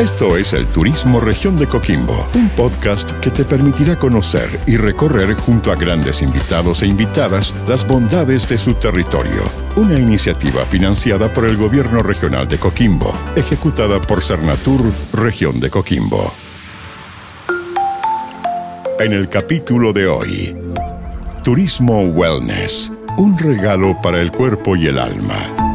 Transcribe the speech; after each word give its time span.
Esto 0.00 0.38
es 0.38 0.54
el 0.54 0.66
Turismo 0.66 1.20
Región 1.20 1.58
de 1.58 1.66
Coquimbo, 1.66 2.26
un 2.34 2.48
podcast 2.48 3.10
que 3.20 3.28
te 3.28 3.44
permitirá 3.44 3.96
conocer 3.96 4.58
y 4.66 4.78
recorrer 4.78 5.34
junto 5.34 5.70
a 5.70 5.76
grandes 5.76 6.22
invitados 6.22 6.82
e 6.82 6.86
invitadas 6.86 7.54
las 7.68 7.86
bondades 7.86 8.48
de 8.48 8.56
su 8.56 8.72
territorio. 8.72 9.42
Una 9.76 9.98
iniciativa 9.98 10.64
financiada 10.64 11.30
por 11.34 11.44
el 11.44 11.58
Gobierno 11.58 12.02
Regional 12.02 12.48
de 12.48 12.56
Coquimbo, 12.56 13.14
ejecutada 13.36 14.00
por 14.00 14.22
Cernatur 14.22 14.80
Región 15.12 15.60
de 15.60 15.68
Coquimbo. 15.68 16.32
En 18.98 19.12
el 19.12 19.28
capítulo 19.28 19.92
de 19.92 20.06
hoy, 20.06 20.56
Turismo 21.44 22.06
Wellness, 22.06 22.90
un 23.18 23.38
regalo 23.38 24.00
para 24.00 24.22
el 24.22 24.32
cuerpo 24.32 24.76
y 24.76 24.86
el 24.86 24.98
alma. 24.98 25.69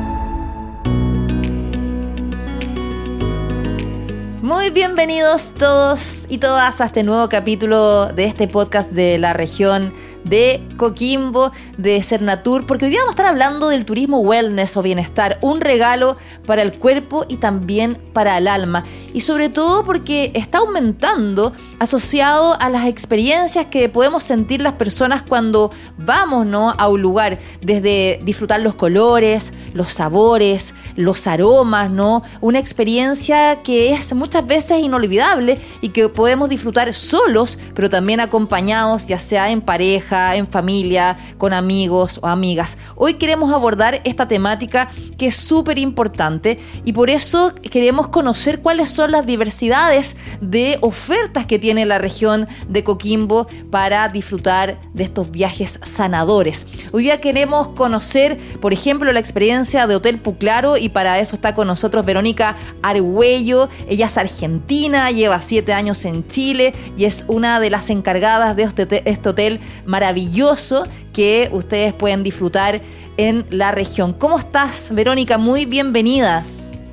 Muy 4.45 4.70
bienvenidos 4.70 5.54
todos 5.58 6.27
y 6.30 6.38
todas 6.38 6.80
a 6.80 6.85
este 6.85 7.02
nuevo 7.02 7.30
capítulo 7.30 8.13
de 8.13 8.26
este 8.26 8.48
podcast 8.48 8.91
de 8.91 9.18
la 9.18 9.34
región 9.34 9.91
de 10.26 10.68
Coquimbo, 10.76 11.52
de 11.77 12.04
Cernatur, 12.04 12.66
porque 12.66 12.86
hoy 12.86 12.91
día 12.91 12.99
vamos 12.99 13.13
a 13.13 13.16
estar 13.16 13.26
hablando 13.27 13.70
del 13.70 13.86
turismo 13.86 14.20
wellness 14.20 14.76
o 14.76 14.82
bienestar, 14.82 15.38
un 15.41 15.62
regalo 15.62 16.18
para 16.46 16.62
el 16.62 16.74
cuerpo 16.77 17.26
y 17.30 17.38
también 17.38 17.98
para 18.12 18.38
el 18.38 18.48
alma. 18.48 18.84
Y 19.14 19.22
sobre 19.22 19.49
todo 19.49 19.86
porque 19.86 20.32
está 20.34 20.58
aumentando 20.58 21.54
asociado 21.80 22.58
a 22.60 22.70
las 22.70 22.88
experiencias 22.88 23.68
que 23.68 23.88
podemos 23.88 24.24
sentir 24.24 24.62
las 24.62 24.74
personas 24.74 25.24
cuando 25.24 25.72
vamos 25.98 26.46
¿no? 26.46 26.71
a 26.77 26.88
un 26.90 27.02
lugar, 27.02 27.38
desde 27.62 28.20
disfrutar 28.24 28.62
los 28.62 28.76
colores, 28.76 29.54
los 29.74 29.92
sabores, 29.92 30.74
los 30.96 31.27
aromas, 31.27 31.92
¿no? 31.92 32.24
Una 32.42 32.60
experiencia 32.60 33.62
que 33.62 33.94
es 33.94 34.14
muchas 34.14 34.46
veces 34.48 34.80
inolvidable 34.80 35.60
y 35.82 35.90
que 35.90 36.10
podemos 36.10 36.49
disfrutar 36.49 36.94
solos, 36.94 37.60
pero 37.74 37.90
también 37.90 38.20
acompañados, 38.20 39.08
ya 39.08 39.20
sea 39.20 39.52
en 39.52 39.62
pareja, 39.62 40.15
en 40.16 40.48
familia, 40.48 41.18
con 41.38 41.54
amigos 41.54 42.20
o 42.21 42.27
amigas. 42.27 42.77
Hoy 42.96 43.16
queremos 43.16 43.54
abordar 43.54 44.02
esta 44.04 44.27
temática 44.27 44.90
que 45.18 45.27
es 45.27 45.35
súper 45.35 45.77
importante 45.77 46.58
y 46.84 46.94
por 46.94 47.10
eso 47.10 47.54
queremos 47.55 48.08
conocer 48.08 48.62
cuáles 48.62 48.90
son 48.90 49.12
las 49.12 49.26
diversidades 49.26 50.16
de 50.41 50.77
ofertas 50.82 51.46
que 51.46 51.60
tiene 51.60 51.86
la 51.86 51.98
región 51.98 52.48
de 52.68 52.84
Coquimbo 52.84 53.48
para 53.70 54.08
disfrutar 54.10 54.80
de 54.93 55.04
estos 55.04 55.32
viajes 55.32 55.80
sanadores. 55.84 56.66
Hoy 56.91 57.04
día 57.04 57.20
queremos 57.20 57.70
conocer, 57.70 58.38
por 58.62 58.74
ejemplo, 58.74 59.12
la 59.12 59.20
experiencia 59.20 59.88
de 59.88 59.96
Hotel 59.96 60.20
Puclaro 60.20 60.77
y 60.77 60.90
para 60.90 61.20
eso 61.20 61.36
está 61.36 61.54
con 61.54 61.68
nosotros 61.68 62.05
Verónica 62.05 62.55
Argüello. 62.82 63.70
Ella 63.90 64.08
es 64.08 64.18
argentina, 64.18 65.12
lleva 65.12 65.41
siete 65.41 65.74
años 65.74 66.06
en 66.06 66.28
Chile 66.28 66.74
y 66.96 67.06
es 67.06 67.25
una 67.28 67.59
de 67.59 67.69
las 67.69 67.90
encargadas 67.90 68.56
de 68.56 68.63
este, 68.63 69.09
este 69.09 69.30
hotel 69.30 69.59
maravilloso 69.86 70.05
maravilloso 70.06 70.86
que 71.14 71.50
ustedes 71.52 71.92
pueden 71.92 72.22
disfrutar 72.22 72.80
en 73.18 73.44
la 73.50 73.72
región. 73.72 74.14
¿Cómo 74.14 74.38
estás, 74.38 74.92
Verónica? 74.94 75.40
Muy 75.40 75.66
bienvenida. 75.66 76.44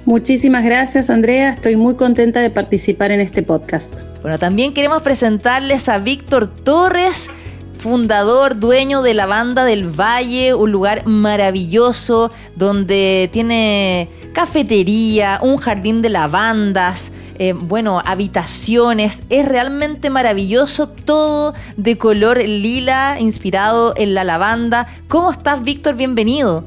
Muchísimas 0.06 0.64
gracias, 0.64 1.10
Andrea. 1.10 1.50
Estoy 1.50 1.76
muy 1.76 1.94
contenta 1.94 2.40
de 2.40 2.48
participar 2.48 3.10
en 3.10 3.20
este 3.20 3.42
podcast. 3.42 3.92
Bueno, 4.22 4.38
también 4.38 4.72
queremos 4.72 5.02
presentarles 5.02 5.90
a 5.90 5.98
Víctor 5.98 6.46
Torres 6.46 7.28
fundador, 7.76 8.58
dueño 8.58 9.02
de 9.02 9.12
la 9.12 9.26
banda 9.26 9.64
del 9.64 9.88
Valle, 9.88 10.54
un 10.54 10.70
lugar 10.72 11.06
maravilloso 11.06 12.30
donde 12.56 13.28
tiene 13.32 14.08
cafetería, 14.32 15.38
un 15.42 15.56
jardín 15.58 16.00
de 16.00 16.08
lavandas, 16.08 17.12
eh, 17.42 17.54
bueno, 17.54 18.00
habitaciones. 18.04 19.24
Es 19.28 19.48
realmente 19.48 20.10
maravilloso, 20.10 20.88
todo 20.88 21.54
de 21.76 21.98
color 21.98 22.38
lila, 22.38 23.16
inspirado 23.18 23.94
en 23.96 24.14
la 24.14 24.22
lavanda. 24.22 24.86
¿Cómo 25.08 25.32
estás, 25.32 25.60
Víctor? 25.64 25.96
Bienvenido. 25.96 26.62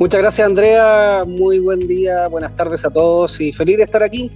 Muchas 0.00 0.20
gracias, 0.20 0.44
Andrea. 0.44 1.22
Muy 1.24 1.60
buen 1.60 1.86
día, 1.86 2.26
buenas 2.26 2.56
tardes 2.56 2.84
a 2.84 2.90
todos 2.90 3.40
y 3.40 3.52
feliz 3.52 3.76
de 3.76 3.84
estar 3.84 4.02
aquí 4.02 4.28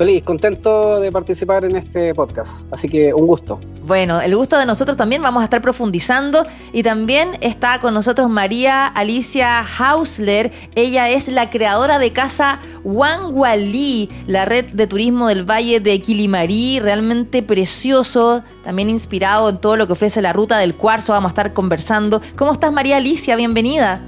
feliz, 0.00 0.22
contento 0.22 0.98
de 0.98 1.12
participar 1.12 1.62
en 1.66 1.76
este 1.76 2.14
podcast. 2.14 2.50
Así 2.70 2.88
que 2.88 3.12
un 3.12 3.26
gusto. 3.26 3.60
Bueno, 3.86 4.22
el 4.22 4.34
gusto 4.34 4.56
de 4.56 4.64
nosotros 4.64 4.96
también, 4.96 5.20
vamos 5.20 5.42
a 5.42 5.44
estar 5.44 5.60
profundizando. 5.60 6.46
Y 6.72 6.82
también 6.82 7.32
está 7.42 7.82
con 7.82 7.92
nosotros 7.92 8.30
María 8.30 8.86
Alicia 8.86 9.60
Hausler. 9.60 10.52
Ella 10.74 11.10
es 11.10 11.28
la 11.28 11.50
creadora 11.50 11.98
de 11.98 12.14
Casa 12.14 12.60
Wangualí, 12.82 14.08
la 14.26 14.46
red 14.46 14.64
de 14.72 14.86
turismo 14.86 15.28
del 15.28 15.44
Valle 15.44 15.80
de 15.80 16.00
Quilimarí. 16.00 16.80
Realmente 16.80 17.42
precioso, 17.42 18.42
también 18.64 18.88
inspirado 18.88 19.50
en 19.50 19.58
todo 19.58 19.76
lo 19.76 19.86
que 19.86 19.92
ofrece 19.92 20.22
la 20.22 20.32
ruta 20.32 20.56
del 20.56 20.76
cuarzo. 20.76 21.12
Vamos 21.12 21.28
a 21.28 21.32
estar 21.32 21.52
conversando. 21.52 22.22
¿Cómo 22.36 22.54
estás, 22.54 22.72
María 22.72 22.96
Alicia? 22.96 23.36
Bienvenida. 23.36 24.00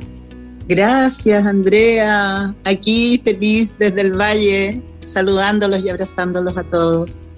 Gracias, 0.69 1.45
Andrea. 1.45 2.55
Aquí 2.65 3.21
feliz 3.23 3.75
desde 3.79 4.01
el 4.01 4.19
Valle 4.19 4.81
saludándolos 5.03 5.85
y 5.85 5.91
abrazándolos 5.91 6.57
a 6.57 6.65
todos. 6.65 7.31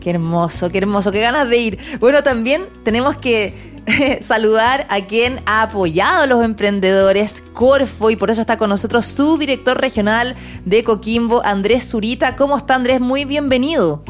Qué 0.00 0.10
hermoso, 0.10 0.70
qué 0.70 0.78
hermoso, 0.78 1.12
qué 1.12 1.20
ganas 1.20 1.48
de 1.48 1.58
ir. 1.58 1.78
Bueno, 2.00 2.22
también 2.22 2.62
tenemos 2.82 3.16
que 3.16 3.54
saludar 4.20 4.86
a 4.88 5.06
quien 5.06 5.40
ha 5.46 5.62
apoyado 5.62 6.22
a 6.22 6.26
los 6.26 6.44
emprendedores, 6.44 7.42
Corfo, 7.52 8.10
y 8.10 8.16
por 8.16 8.30
eso 8.30 8.40
está 8.40 8.56
con 8.56 8.70
nosotros 8.70 9.06
su 9.06 9.38
director 9.38 9.80
regional 9.80 10.34
de 10.64 10.82
Coquimbo, 10.82 11.44
Andrés 11.44 11.88
Zurita. 11.88 12.36
¿Cómo 12.36 12.56
está 12.56 12.74
Andrés? 12.74 13.00
Muy 13.00 13.24
bienvenido. 13.24 14.02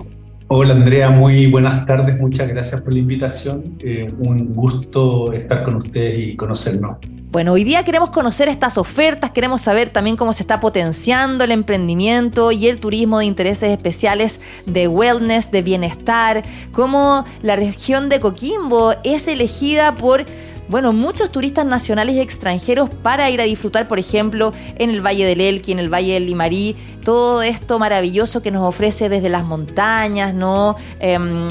Hola 0.48 0.74
Andrea, 0.74 1.08
muy 1.08 1.50
buenas 1.50 1.86
tardes, 1.86 2.20
muchas 2.20 2.46
gracias 2.46 2.82
por 2.82 2.92
la 2.92 2.98
invitación. 2.98 3.78
Eh, 3.78 4.12
un 4.18 4.54
gusto 4.54 5.32
estar 5.32 5.64
con 5.64 5.76
ustedes 5.76 6.18
y 6.18 6.36
conocernos. 6.36 6.98
Bueno, 7.32 7.54
hoy 7.54 7.64
día 7.64 7.82
queremos 7.82 8.10
conocer 8.10 8.50
estas 8.50 8.76
ofertas, 8.76 9.30
queremos 9.30 9.62
saber 9.62 9.88
también 9.88 10.18
cómo 10.18 10.34
se 10.34 10.42
está 10.42 10.60
potenciando 10.60 11.44
el 11.44 11.52
emprendimiento 11.52 12.52
y 12.52 12.68
el 12.68 12.78
turismo 12.78 13.20
de 13.20 13.24
intereses 13.24 13.70
especiales 13.70 14.38
de 14.66 14.86
wellness, 14.86 15.50
de 15.50 15.62
bienestar, 15.62 16.42
cómo 16.72 17.24
la 17.40 17.56
región 17.56 18.10
de 18.10 18.20
Coquimbo 18.20 18.92
es 19.02 19.28
elegida 19.28 19.94
por 19.94 20.26
bueno, 20.68 20.92
muchos 20.92 21.32
turistas 21.32 21.64
nacionales 21.64 22.16
y 22.16 22.20
extranjeros 22.20 22.90
para 22.90 23.30
ir 23.30 23.40
a 23.40 23.44
disfrutar, 23.44 23.88
por 23.88 23.98
ejemplo, 23.98 24.52
en 24.76 24.90
el 24.90 25.00
Valle 25.00 25.24
del 25.24 25.40
Elqui, 25.40 25.72
en 25.72 25.78
el 25.78 25.92
Valle 25.92 26.12
del 26.12 26.26
Limarí, 26.26 26.76
todo 27.02 27.40
esto 27.40 27.78
maravilloso 27.78 28.42
que 28.42 28.50
nos 28.50 28.68
ofrece 28.68 29.08
desde 29.08 29.30
las 29.30 29.44
montañas, 29.44 30.34
¿no? 30.34 30.76
Em, 31.00 31.48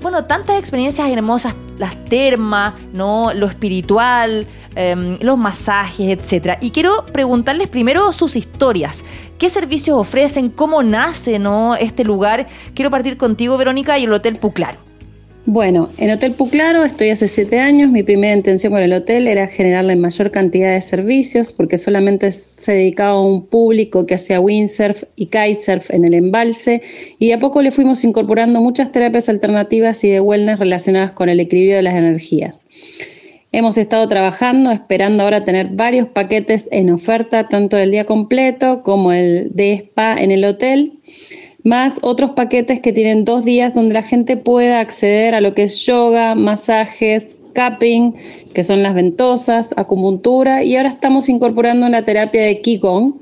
bueno, 0.00 0.24
tantas 0.24 0.58
experiencias 0.58 1.08
hermosas, 1.10 1.54
las 1.78 2.04
termas, 2.06 2.74
¿no? 2.92 3.32
Lo 3.34 3.46
espiritual, 3.46 4.46
em, 4.74 5.18
los 5.20 5.36
masajes, 5.38 6.08
etc. 6.08 6.58
Y 6.60 6.70
quiero 6.70 7.06
preguntarles 7.06 7.68
primero 7.68 8.12
sus 8.12 8.36
historias. 8.36 9.04
¿Qué 9.38 9.50
servicios 9.50 9.96
ofrecen? 9.98 10.50
¿Cómo 10.50 10.82
nace 10.82 11.38
¿no? 11.38 11.74
este 11.76 12.04
lugar? 12.04 12.46
Quiero 12.74 12.90
partir 12.90 13.16
contigo, 13.16 13.56
Verónica, 13.56 13.98
y 13.98 14.04
el 14.04 14.12
Hotel 14.12 14.36
Puclaro. 14.36 14.89
Bueno, 15.52 15.88
en 15.98 16.12
Hotel 16.12 16.34
Puclaro 16.34 16.84
estoy 16.84 17.10
hace 17.10 17.26
siete 17.26 17.58
años. 17.58 17.90
Mi 17.90 18.04
primera 18.04 18.36
intención 18.36 18.72
con 18.72 18.84
el 18.84 18.92
hotel 18.92 19.26
era 19.26 19.48
generar 19.48 19.84
la 19.84 19.96
mayor 19.96 20.30
cantidad 20.30 20.70
de 20.72 20.80
servicios 20.80 21.52
porque 21.52 21.76
solamente 21.76 22.30
se 22.30 22.70
dedicaba 22.70 23.14
a 23.14 23.20
un 23.20 23.44
público 23.46 24.06
que 24.06 24.14
hacía 24.14 24.38
windsurf 24.38 25.02
y 25.16 25.26
kitesurf 25.26 25.90
en 25.90 26.04
el 26.04 26.14
embalse 26.14 26.82
y 27.18 27.32
a 27.32 27.40
poco 27.40 27.62
le 27.62 27.72
fuimos 27.72 28.04
incorporando 28.04 28.60
muchas 28.60 28.92
terapias 28.92 29.28
alternativas 29.28 30.04
y 30.04 30.10
de 30.10 30.20
wellness 30.20 30.60
relacionadas 30.60 31.10
con 31.10 31.28
el 31.28 31.40
equilibrio 31.40 31.74
de 31.74 31.82
las 31.82 31.96
energías. 31.96 32.64
Hemos 33.50 33.76
estado 33.76 34.08
trabajando, 34.08 34.70
esperando 34.70 35.24
ahora 35.24 35.44
tener 35.44 35.70
varios 35.70 36.06
paquetes 36.06 36.68
en 36.70 36.90
oferta, 36.90 37.48
tanto 37.48 37.76
del 37.76 37.90
día 37.90 38.04
completo 38.04 38.84
como 38.84 39.10
el 39.10 39.50
de 39.52 39.72
spa 39.72 40.14
en 40.16 40.30
el 40.30 40.44
hotel 40.44 41.00
más 41.64 41.98
otros 42.02 42.32
paquetes 42.32 42.80
que 42.80 42.92
tienen 42.92 43.24
dos 43.24 43.44
días 43.44 43.74
donde 43.74 43.94
la 43.94 44.02
gente 44.02 44.36
pueda 44.36 44.80
acceder 44.80 45.34
a 45.34 45.40
lo 45.40 45.54
que 45.54 45.64
es 45.64 45.84
yoga, 45.84 46.34
masajes, 46.34 47.36
cupping, 47.54 48.14
que 48.54 48.64
son 48.64 48.82
las 48.82 48.94
ventosas, 48.94 49.74
acupuntura, 49.76 50.62
y 50.62 50.76
ahora 50.76 50.88
estamos 50.88 51.28
incorporando 51.28 51.86
una 51.86 52.04
terapia 52.04 52.42
de 52.42 52.60
Qigong, 52.60 53.20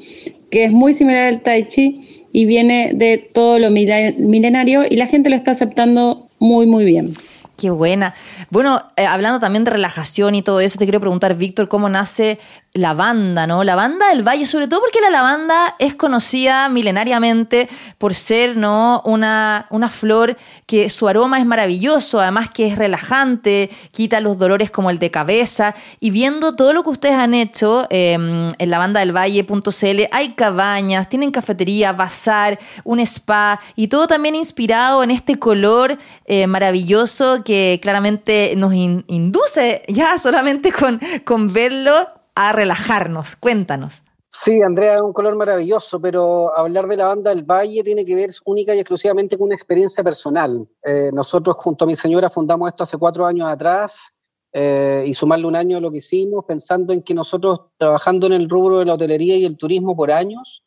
que 0.51 0.65
es 0.65 0.73
muy 0.73 0.93
similar 0.93 1.27
al 1.27 1.41
Tai 1.41 1.67
Chi 1.67 2.27
y 2.33 2.45
viene 2.45 2.93
de 2.95 3.19
todo 3.19 3.59
lo 3.59 3.71
milenario 3.71 4.85
y 4.89 4.97
la 4.97 5.07
gente 5.07 5.31
lo 5.31 5.37
está 5.37 5.53
aceptando 5.53 6.29
muy, 6.39 6.67
muy 6.67 6.85
bien. 6.85 7.13
Qué 7.59 7.71
buena. 7.71 8.15
Bueno, 8.51 8.81
eh, 8.97 9.05
hablando 9.05 9.41
también 9.41 9.65
de 9.65 9.73
relajación 9.73 10.37
y 10.37 10.43
todo 10.43 10.61
eso, 10.61 10.79
te 10.79 10.85
quiero 10.85 11.01
preguntar, 11.01 11.37
Víctor, 11.37 11.69
cómo 11.69 11.89
nace 11.89 12.39
lavanda, 12.79 13.47
¿no? 13.47 13.65
Lavanda 13.65 14.09
del 14.09 14.27
Valle, 14.27 14.47
sobre 14.47 14.69
todo 14.69 14.81
porque 14.81 15.01
la 15.01 15.11
lavanda 15.11 15.75
es 15.79 15.95
conocida 15.95 16.69
milenariamente 16.69 17.69
por 17.99 18.15
ser, 18.15 18.57
¿no? 18.57 19.03
Una, 19.05 19.67
una 19.71 19.89
flor 19.89 20.37
que 20.67 20.89
su 20.89 21.09
aroma 21.09 21.39
es 21.39 21.47
maravilloso, 21.47 22.21
además 22.21 22.51
que 22.51 22.69
es 22.69 22.79
relajante, 22.79 23.71
quita 23.91 24.21
los 24.21 24.39
dolores 24.39 24.71
como 24.71 24.91
el 24.91 24.99
de 24.99 25.11
cabeza. 25.11 25.75
Y 25.99 26.11
viendo 26.11 26.55
todo 26.55 26.73
lo 26.73 26.85
que 26.85 26.91
ustedes 26.91 27.17
han 27.17 27.35
hecho 27.35 27.87
em, 27.91 28.51
en 28.59 28.71
lavandadelvalle.cl, 28.71 30.03
hay 30.13 30.29
cabañas, 30.35 31.09
tienen 31.09 31.33
cafetería, 31.33 31.93
bazar, 31.93 32.59
un 32.85 33.01
spa 33.01 33.59
y 33.75 33.89
todo 33.89 34.07
también 34.07 34.37
inspirado 34.37 35.03
en 35.03 35.11
este 35.11 35.39
color 35.39 35.99
eh, 36.27 36.47
maravilloso 36.47 37.43
que 37.43 37.81
claramente 37.83 38.55
nos 38.57 38.73
induce 38.73 39.83
ya 39.89 40.19
solamente 40.19 40.71
con, 40.73 41.01
con 41.25 41.53
verlo 41.53 42.18
a 42.39 42.53
relajarnos. 42.53 43.35
Cuéntanos. 43.35 44.05
Sí, 44.29 44.61
Andrea, 44.65 45.03
un 45.03 45.13
color 45.13 45.35
maravilloso, 45.35 46.01
pero 46.01 46.57
hablar 46.57 46.87
de 46.87 46.97
la 46.97 47.07
banda 47.07 47.31
del 47.31 47.43
Valle 47.43 47.83
tiene 47.83 48.05
que 48.05 48.15
ver 48.15 48.31
única 48.45 48.77
y 48.77 48.79
exclusivamente 48.79 49.37
con 49.37 49.47
una 49.47 49.57
experiencia 49.57 50.05
personal. 50.05 50.69
Eh, 50.85 51.11
nosotros 51.13 51.57
junto 51.57 51.85
a 51.85 51.89
mi 51.89 51.97
señora 51.97 52.31
fundamos 52.31 52.69
esto 52.69 52.85
hace 52.85 52.97
cuatro 52.97 53.27
años 53.27 53.49
atrás 53.49 54.13
eh, 54.53 55.03
y 55.05 55.15
sumarle 55.15 55.49
un 55.49 55.57
año 55.57 55.79
a 55.79 55.81
lo 55.81 55.91
que 55.91 55.97
hicimos, 55.97 56.45
pensando 56.47 56.93
en 56.93 57.03
que 57.03 57.13
nosotros 57.13 57.73
trabajando 57.77 58.29
en 58.29 58.35
el 58.35 58.49
rubro 58.49 58.79
de 58.79 58.85
la 58.85 58.95
hotelería 58.95 59.37
y 59.37 59.45
el 59.45 59.57
turismo 59.57 59.97
por 59.97 60.13
años, 60.13 60.63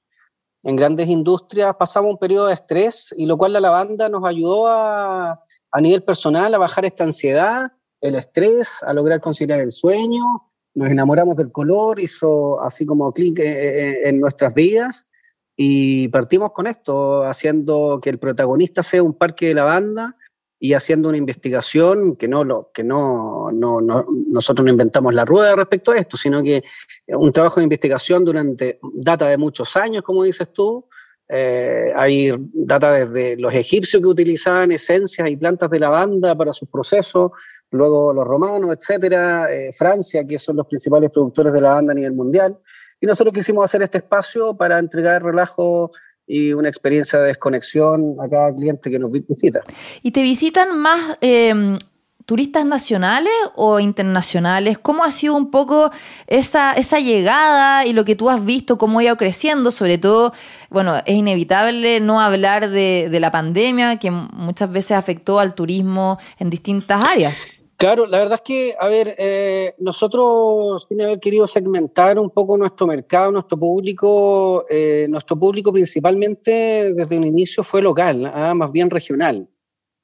en 0.63 0.75
grandes 0.75 1.07
industrias, 1.07 1.73
pasamos 1.79 2.11
un 2.11 2.17
periodo 2.17 2.47
de 2.47 2.55
estrés 2.55 3.13
y 3.15 3.27
lo 3.27 3.37
cual 3.37 3.53
la 3.53 3.61
lavanda 3.61 4.09
nos 4.09 4.25
ayudó 4.25 4.67
a, 4.67 5.41
a 5.71 5.81
nivel 5.81 6.03
personal 6.03 6.53
a 6.53 6.57
bajar 6.57 6.83
esta 6.83 7.05
ansiedad, 7.05 7.71
el 8.01 8.15
estrés, 8.15 8.83
a 8.83 8.93
lograr 8.93 9.21
conciliar 9.21 9.61
el 9.61 9.71
sueño 9.71 10.50
nos 10.73 10.89
enamoramos 10.89 11.35
del 11.35 11.51
color, 11.51 11.99
hizo 11.99 12.61
así 12.61 12.85
como 12.85 13.11
clic 13.13 13.39
eh, 13.39 13.43
eh, 13.43 14.09
en 14.09 14.19
nuestras 14.19 14.53
vidas 14.53 15.07
y 15.55 16.07
partimos 16.07 16.53
con 16.53 16.67
esto, 16.67 17.23
haciendo 17.23 17.99
que 18.01 18.09
el 18.09 18.19
protagonista 18.19 18.83
sea 18.83 19.03
un 19.03 19.13
parque 19.13 19.47
de 19.47 19.53
lavanda 19.53 20.15
y 20.59 20.73
haciendo 20.73 21.09
una 21.09 21.17
investigación 21.17 22.15
que 22.15 22.27
no 22.27 22.43
lo 22.43 22.71
que 22.73 22.83
no, 22.83 23.51
no, 23.51 23.81
nosotros 23.81 24.63
no 24.63 24.71
inventamos 24.71 25.13
la 25.13 25.25
rueda 25.25 25.55
respecto 25.55 25.91
a 25.91 25.97
esto, 25.97 26.17
sino 26.17 26.43
que 26.43 26.63
un 27.07 27.31
trabajo 27.31 27.59
de 27.59 27.63
investigación 27.63 28.23
durante 28.23 28.79
data 28.93 29.27
de 29.27 29.37
muchos 29.37 29.75
años, 29.75 30.03
como 30.03 30.23
dices 30.23 30.53
tú. 30.53 30.87
Eh, 31.33 31.93
hay 31.95 32.33
data 32.53 32.91
desde 32.91 33.37
los 33.37 33.53
egipcios 33.53 34.01
que 34.01 34.07
utilizaban 34.07 34.71
esencias 34.73 35.29
y 35.29 35.37
plantas 35.37 35.69
de 35.69 35.79
lavanda 35.79 36.35
para 36.37 36.51
sus 36.51 36.67
procesos, 36.67 37.31
luego 37.71 38.13
los 38.13 38.25
romanos, 38.25 38.75
etcétera, 38.77 39.51
eh, 39.51 39.71
Francia, 39.73 40.25
que 40.27 40.37
son 40.37 40.57
los 40.57 40.67
principales 40.67 41.09
productores 41.09 41.53
de 41.53 41.61
la 41.61 41.73
banda 41.73 41.93
a 41.93 41.95
nivel 41.95 42.13
mundial. 42.13 42.57
Y 42.99 43.07
nosotros 43.07 43.33
quisimos 43.33 43.65
hacer 43.65 43.81
este 43.81 43.97
espacio 43.97 44.55
para 44.55 44.77
entregar 44.77 45.23
relajo 45.23 45.91
y 46.27 46.53
una 46.53 46.69
experiencia 46.69 47.19
de 47.19 47.27
desconexión 47.27 48.15
a 48.21 48.29
cada 48.29 48.53
cliente 48.53 48.91
que 48.91 48.99
nos 48.99 49.11
visita. 49.11 49.61
¿Y 50.03 50.11
te 50.11 50.21
visitan 50.21 50.77
más 50.79 51.17
em, 51.19 51.77
turistas 52.25 52.63
nacionales 52.63 53.33
o 53.55 53.79
internacionales? 53.79 54.77
¿Cómo 54.77 55.03
ha 55.03 55.11
sido 55.11 55.35
un 55.35 55.49
poco 55.49 55.91
esa, 56.27 56.73
esa 56.73 56.99
llegada 56.99 57.85
y 57.85 57.93
lo 57.93 58.05
que 58.05 58.15
tú 58.15 58.29
has 58.29 58.45
visto, 58.45 58.77
cómo 58.77 58.99
ha 58.99 59.03
ido 59.03 59.17
creciendo? 59.17 59.71
Sobre 59.71 59.97
todo, 59.97 60.31
bueno, 60.69 60.97
es 61.05 61.15
inevitable 61.15 61.99
no 61.99 62.21
hablar 62.21 62.69
de, 62.69 63.09
de 63.09 63.19
la 63.19 63.31
pandemia 63.31 63.97
que 63.97 64.11
muchas 64.11 64.71
veces 64.71 64.91
afectó 64.91 65.39
al 65.39 65.55
turismo 65.55 66.19
en 66.37 66.49
distintas 66.49 67.03
áreas. 67.03 67.35
Claro, 67.81 68.05
la 68.05 68.19
verdad 68.19 68.35
es 68.35 68.41
que, 68.41 68.75
a 68.79 68.87
ver, 68.89 69.15
eh, 69.17 69.73
nosotros 69.79 70.85
tiene 70.85 71.05
haber 71.05 71.19
querido 71.19 71.47
segmentar 71.47 72.19
un 72.19 72.29
poco 72.29 72.55
nuestro 72.55 72.85
mercado, 72.85 73.31
nuestro 73.31 73.57
público. 73.57 74.67
Eh, 74.69 75.07
nuestro 75.09 75.35
público 75.39 75.73
principalmente 75.73 76.93
desde 76.93 77.17
un 77.17 77.23
inicio 77.23 77.63
fue 77.63 77.81
local, 77.81 78.31
¿ah? 78.35 78.53
más 78.53 78.71
bien 78.71 78.91
regional. 78.91 79.49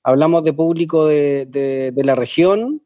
Hablamos 0.02 0.44
de 0.44 0.54
público 0.54 1.06
de, 1.06 1.94
la 1.96 2.16
región, 2.16 2.82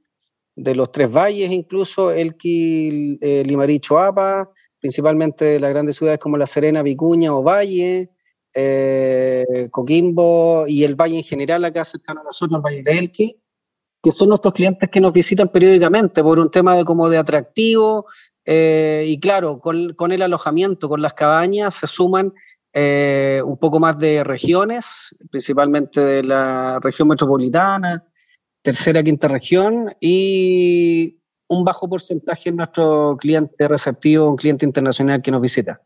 de 0.58 0.76
los 0.76 0.92
tres 0.92 1.10
valles 1.10 1.50
incluso, 1.54 2.12
Elqui, 2.12 3.18
eh, 3.22 3.44
Limarí, 3.46 3.80
Choapa, 3.80 4.52
principalmente 4.82 5.46
de 5.46 5.60
las 5.62 5.70
grandes 5.70 5.96
ciudades 5.96 6.20
como 6.20 6.36
La 6.36 6.46
Serena, 6.46 6.84
Vicuña 6.84 7.34
o 7.34 7.42
Valle, 7.42 8.10
Coquimbo 9.72 10.66
y 10.68 10.84
el 10.84 10.96
valle 10.96 11.20
en 11.20 11.24
general 11.24 11.64
acá 11.64 11.86
cercano 11.86 12.20
a 12.20 12.26
nosotros, 12.26 12.58
el 12.58 12.62
Valle 12.62 12.84
de 12.84 13.00
Elqui 13.00 13.41
que 14.02 14.12
son 14.12 14.30
nuestros 14.30 14.54
clientes 14.54 14.90
que 14.90 15.00
nos 15.00 15.14
visitan 15.14 15.50
periódicamente 15.50 16.24
por 16.24 16.40
un 16.40 16.50
tema 16.50 16.76
de 16.76 16.84
como 16.84 17.08
de 17.10 17.18
atractivo 17.18 18.08
eh, 18.46 19.06
y 19.08 19.20
claro, 19.20 19.60
con, 19.60 20.12
el 20.12 20.22
alojamiento, 20.22 20.90
con 20.90 21.02
las 21.02 21.14
cabañas 21.14 21.76
se 21.76 21.88
suman 21.88 22.34
eh, 22.74 23.42
un 23.46 23.58
poco 23.58 23.80
más 23.80 24.00
de 24.00 24.24
regiones, 24.24 25.16
principalmente 25.30 26.02
de 26.02 26.24
la 26.24 26.80
región 26.82 27.08
metropolitana, 27.08 28.04
tercera, 28.62 29.04
quinta 29.04 29.28
región 29.28 29.94
y 30.00 31.20
un 31.48 31.64
bajo 31.64 31.90
porcentaje 31.90 32.50
en 32.50 32.56
nuestro 32.56 33.18
cliente 33.20 33.68
receptivo, 33.68 34.30
un 34.30 34.38
cliente 34.38 34.66
internacional 34.66 35.22
que 35.22 35.32
nos 35.32 35.42
visita. 35.42 35.82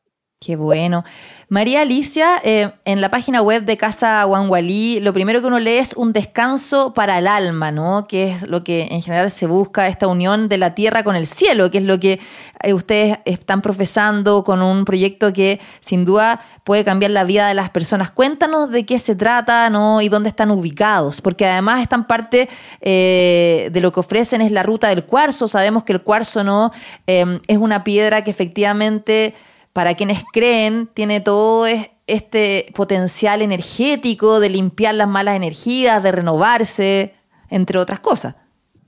Qué 0.45 0.55
bueno. 0.55 1.03
María 1.49 1.81
Alicia, 1.81 2.39
eh, 2.43 2.71
en 2.85 3.01
la 3.01 3.09
página 3.09 3.41
web 3.41 3.65
de 3.65 3.77
Casa 3.77 4.23
Wanwalí, 4.27 4.99
lo 4.99 5.11
primero 5.11 5.41
que 5.41 5.47
uno 5.47 5.57
lee 5.57 5.77
es 5.77 5.93
un 5.93 6.13
descanso 6.13 6.93
para 6.93 7.17
el 7.17 7.25
alma, 7.25 7.71
¿no? 7.71 8.05
Que 8.05 8.31
es 8.31 8.43
lo 8.43 8.63
que 8.63 8.87
en 8.91 9.01
general 9.01 9.31
se 9.31 9.47
busca, 9.47 9.87
esta 9.87 10.07
unión 10.07 10.47
de 10.47 10.59
la 10.59 10.75
tierra 10.75 11.03
con 11.03 11.15
el 11.15 11.25
cielo, 11.25 11.71
que 11.71 11.79
es 11.79 11.83
lo 11.83 11.99
que 11.99 12.19
eh, 12.61 12.73
ustedes 12.73 13.17
están 13.25 13.63
profesando 13.63 14.43
con 14.43 14.61
un 14.61 14.85
proyecto 14.85 15.33
que 15.33 15.59
sin 15.79 16.05
duda 16.05 16.41
puede 16.63 16.83
cambiar 16.83 17.09
la 17.09 17.23
vida 17.23 17.47
de 17.47 17.55
las 17.55 17.71
personas. 17.71 18.11
Cuéntanos 18.11 18.69
de 18.69 18.85
qué 18.85 18.99
se 18.99 19.15
trata, 19.15 19.71
¿no? 19.71 19.99
Y 20.01 20.09
dónde 20.09 20.29
están 20.29 20.51
ubicados, 20.51 21.21
porque 21.21 21.47
además 21.47 21.81
están 21.81 22.05
parte 22.05 22.49
eh, 22.81 23.69
de 23.71 23.81
lo 23.81 23.91
que 23.91 23.99
ofrecen 23.99 24.41
es 24.41 24.51
la 24.51 24.61
ruta 24.61 24.89
del 24.89 25.05
cuarzo. 25.05 25.47
Sabemos 25.47 25.83
que 25.83 25.93
el 25.93 26.03
cuarzo, 26.03 26.43
¿no? 26.43 26.71
es 27.07 27.57
una 27.57 27.83
piedra 27.83 28.23
que 28.23 28.29
efectivamente 28.31 29.33
para 29.75 29.95
quienes 29.95 30.23
creen, 30.31 30.87
tiene 30.93 31.19
todo 31.19 31.67
este 32.07 32.65
potencial 32.73 33.41
energético 33.41 34.39
de 34.39 34.47
limpiar 34.47 34.95
las 34.95 35.09
malas 35.09 35.35
energías, 35.35 36.01
de 36.01 36.13
renovarse, 36.13 37.13
entre 37.49 37.77
otras 37.77 37.99
cosas. 37.99 38.35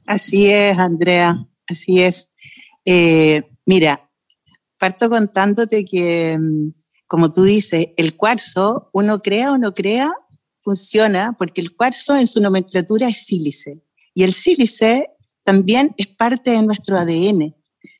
Así 0.05 0.49
es, 0.49 0.79
Andrea, 0.79 1.45
así 1.67 2.01
es. 2.01 2.31
Eh, 2.85 3.43
mira, 3.65 4.09
parto 4.79 5.09
contándote 5.09 5.83
que, 5.83 6.37
mm, 6.39 6.69
como 7.05 7.33
tú 7.33 7.43
dices, 7.43 7.87
el 7.97 8.15
cuarzo, 8.15 8.89
uno 8.93 9.21
crea 9.21 9.51
o 9.51 9.57
no 9.57 9.73
crea, 9.73 10.13
funciona 10.61 11.35
porque 11.37 11.59
el 11.59 11.75
cuarzo 11.75 12.15
en 12.15 12.27
su 12.27 12.39
nomenclatura 12.39 13.09
es 13.09 13.25
sílice. 13.25 13.81
Y 14.13 14.23
el 14.23 14.31
sílice 14.31 15.09
también 15.43 15.93
es 15.97 16.07
parte 16.07 16.51
de 16.51 16.63
nuestro 16.63 16.97
ADN. 16.97 17.56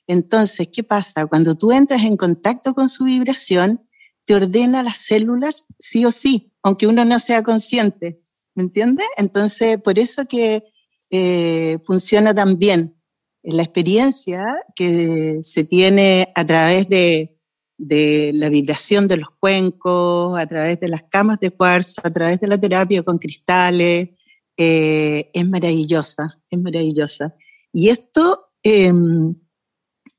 Entonces, 0.08 0.70
¿qué 0.74 0.84
pasa? 0.84 1.28
Cuando 1.28 1.56
tú 1.56 1.72
entras 1.72 2.04
en 2.04 2.18
contacto 2.18 2.74
con 2.74 2.88
su 2.90 3.04
vibración, 3.04 3.88
te 4.26 4.36
ordena 4.36 4.84
las 4.84 4.98
células 4.98 5.68
sí 5.78 6.06
o 6.06 6.12
sí, 6.12 6.54
aunque 6.64 6.88
uno 6.88 7.06
no 7.06 7.20
sea 7.20 7.44
consciente. 7.44 8.20
¿Me 8.56 8.64
entiendes? 8.64 9.06
Entonces, 9.18 9.82
por 9.82 10.00
eso 10.00 10.24
que 10.26 10.64
eh, 11.12 11.78
funciona 11.86 12.34
tan 12.34 12.58
bien. 12.58 12.96
La 13.44 13.64
experiencia 13.64 14.44
que 14.76 15.40
se 15.42 15.64
tiene 15.64 16.32
a 16.36 16.46
través 16.46 16.90
de, 16.90 17.34
la 17.78 18.50
vibración 18.50 19.08
de 19.08 19.18
los 19.18 19.30
cuencos, 19.40 20.38
a 20.38 20.48
través 20.48 20.80
de 20.80 20.90
las 20.90 21.04
camas 21.04 21.40
de 21.40 21.52
cuarzo, 21.52 22.02
a 22.04 22.12
través 22.12 22.40
de 22.40 22.48
la 22.48 22.58
terapia 22.58 23.04
con 23.04 23.20
cristales, 23.20 24.10
eh, 24.58 25.30
es 25.34 25.48
maravillosa, 25.48 26.42
es 26.50 26.60
maravillosa. 26.60 27.36
Y 27.72 27.90
esto 27.90 28.48
em, 28.64 29.36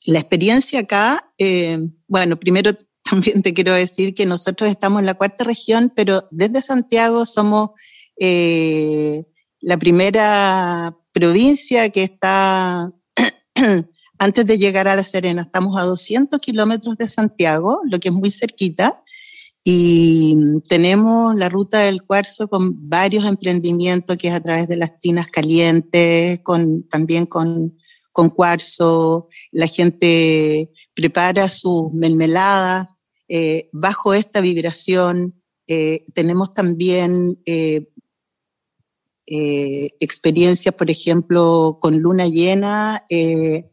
la 0.06 0.18
experiencia 0.18 0.80
acá, 0.80 1.26
eh, 1.38 1.78
bueno, 2.06 2.38
primero 2.38 2.72
también 3.10 3.42
te 3.42 3.54
quiero 3.54 3.74
decir 3.74 4.14
que 4.14 4.26
nosotros 4.26 4.70
estamos 4.70 5.00
en 5.00 5.06
la 5.06 5.14
cuarta 5.14 5.44
región, 5.44 5.92
pero 5.94 6.22
desde 6.30 6.60
Santiago 6.60 7.26
somos 7.26 7.70
eh, 8.18 9.24
la 9.60 9.76
primera 9.76 10.96
provincia 11.12 11.88
que 11.88 12.02
está 12.02 12.92
antes 14.18 14.46
de 14.46 14.58
llegar 14.58 14.88
a 14.88 14.96
La 14.96 15.02
Serena. 15.02 15.42
Estamos 15.42 15.78
a 15.78 15.84
200 15.84 16.38
kilómetros 16.40 16.96
de 16.96 17.06
Santiago, 17.06 17.80
lo 17.90 17.98
que 17.98 18.08
es 18.08 18.14
muy 18.14 18.30
cerquita, 18.30 19.02
y 19.64 20.36
tenemos 20.68 21.36
la 21.36 21.48
ruta 21.48 21.80
del 21.80 22.02
cuarzo 22.02 22.48
con 22.48 22.88
varios 22.88 23.24
emprendimientos 23.24 24.16
que 24.16 24.28
es 24.28 24.34
a 24.34 24.40
través 24.40 24.68
de 24.68 24.76
las 24.76 24.98
tinas 24.98 25.26
calientes, 25.26 26.40
con, 26.42 26.88
también 26.88 27.26
con 27.26 27.76
con 28.18 28.30
cuarzo, 28.30 29.28
la 29.52 29.68
gente 29.68 30.72
prepara 30.92 31.48
sus 31.48 31.92
mermeladas 31.92 32.88
eh, 33.28 33.68
bajo 33.72 34.12
esta 34.12 34.40
vibración. 34.40 35.40
Eh, 35.68 36.04
tenemos 36.14 36.52
también 36.52 37.40
eh, 37.46 37.86
experiencias, 39.24 40.74
por 40.74 40.90
ejemplo, 40.90 41.78
con 41.80 42.00
luna 42.00 42.26
llena, 42.26 43.04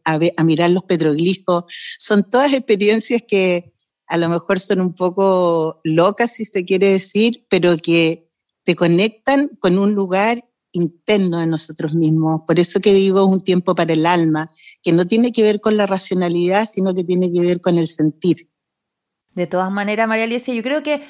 a, 0.04 0.44
mirar 0.44 0.70
los 0.70 0.84
petroglifos. 0.84 1.64
Son 1.98 2.22
todas 2.22 2.52
experiencias 2.52 3.24
que 3.26 3.74
a 4.06 4.16
lo 4.16 4.28
mejor 4.28 4.60
son 4.60 4.80
un 4.80 4.94
poco 4.94 5.80
locas, 5.82 6.34
si 6.34 6.44
se 6.44 6.64
quiere 6.64 6.92
decir, 6.92 7.44
pero 7.50 7.76
que 7.76 8.30
te 8.62 8.76
conectan 8.76 9.48
con 9.58 9.76
un 9.76 9.92
lugar 9.92 10.44
interno 10.76 11.38
de 11.38 11.46
nosotros 11.46 11.92
mismos. 11.94 12.42
Por 12.46 12.58
eso 12.58 12.80
que 12.80 12.94
digo 12.94 13.24
un 13.24 13.40
tiempo 13.40 13.74
para 13.74 13.92
el 13.92 14.06
alma, 14.06 14.50
que 14.82 14.92
no 14.92 15.04
tiene 15.04 15.32
que 15.32 15.42
ver 15.42 15.60
con 15.60 15.76
la 15.76 15.86
racionalidad, 15.86 16.66
sino 16.66 16.94
que 16.94 17.04
tiene 17.04 17.32
que 17.32 17.40
ver 17.40 17.60
con 17.60 17.78
el 17.78 17.88
sentir. 17.88 18.48
De 19.34 19.46
todas 19.46 19.70
maneras, 19.70 20.08
María 20.08 20.24
Alicia, 20.24 20.54
yo 20.54 20.62
creo 20.62 20.82
que 20.82 21.02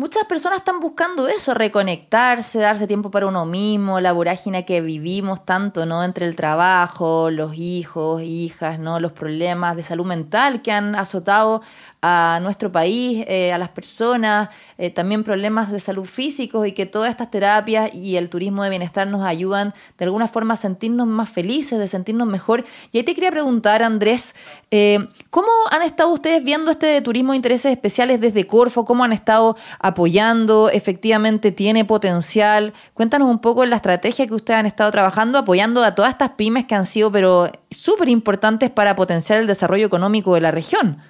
Muchas 0.00 0.26
personas 0.26 0.58
están 0.58 0.78
buscando 0.78 1.26
eso, 1.26 1.54
reconectarse, 1.54 2.60
darse 2.60 2.86
tiempo 2.86 3.10
para 3.10 3.26
uno 3.26 3.46
mismo, 3.46 4.00
la 4.00 4.12
vorágine 4.12 4.64
que 4.64 4.80
vivimos 4.80 5.44
tanto, 5.44 5.86
¿no? 5.86 6.04
Entre 6.04 6.24
el 6.24 6.36
trabajo, 6.36 7.32
los 7.32 7.56
hijos, 7.56 8.22
hijas, 8.22 8.78
¿no? 8.78 9.00
Los 9.00 9.10
problemas 9.10 9.74
de 9.74 9.82
salud 9.82 10.06
mental 10.06 10.62
que 10.62 10.70
han 10.70 10.94
azotado 10.94 11.62
a 12.00 12.38
nuestro 12.42 12.70
país, 12.70 13.24
eh, 13.26 13.52
a 13.52 13.58
las 13.58 13.70
personas, 13.70 14.50
eh, 14.76 14.90
también 14.90 15.24
problemas 15.24 15.72
de 15.72 15.80
salud 15.80 16.04
físicos 16.04 16.66
y 16.66 16.72
que 16.72 16.86
todas 16.86 17.10
estas 17.10 17.30
terapias 17.30 17.92
y 17.92 18.16
el 18.16 18.28
turismo 18.28 18.62
de 18.62 18.70
bienestar 18.70 19.08
nos 19.08 19.22
ayudan 19.22 19.74
de 19.98 20.04
alguna 20.04 20.28
forma 20.28 20.54
a 20.54 20.56
sentirnos 20.56 21.08
más 21.08 21.28
felices, 21.28 21.78
de 21.78 21.88
sentirnos 21.88 22.28
mejor. 22.28 22.64
Y 22.92 22.98
ahí 22.98 23.04
te 23.04 23.14
quería 23.14 23.32
preguntar, 23.32 23.82
Andrés, 23.82 24.36
eh, 24.70 25.08
¿cómo 25.30 25.48
han 25.72 25.82
estado 25.82 26.10
ustedes 26.10 26.44
viendo 26.44 26.70
este 26.70 27.00
turismo 27.00 27.32
de 27.32 27.36
intereses 27.36 27.72
especiales 27.72 28.20
desde 28.20 28.46
Corfo? 28.46 28.84
¿Cómo 28.84 29.02
han 29.02 29.12
estado 29.12 29.56
apoyando? 29.80 30.70
¿Efectivamente 30.70 31.50
tiene 31.50 31.84
potencial? 31.84 32.74
Cuéntanos 32.94 33.28
un 33.28 33.40
poco 33.40 33.64
la 33.66 33.76
estrategia 33.76 34.26
que 34.28 34.34
ustedes 34.34 34.60
han 34.60 34.66
estado 34.66 34.92
trabajando, 34.92 35.38
apoyando 35.38 35.82
a 35.82 35.96
todas 35.96 36.10
estas 36.10 36.30
pymes 36.30 36.64
que 36.64 36.76
han 36.76 36.86
sido, 36.86 37.10
pero 37.10 37.50
súper 37.72 38.08
importantes 38.08 38.70
para 38.70 38.94
potenciar 38.94 39.40
el 39.40 39.48
desarrollo 39.48 39.86
económico 39.86 40.34
de 40.34 40.40
la 40.42 40.52
región. 40.52 41.02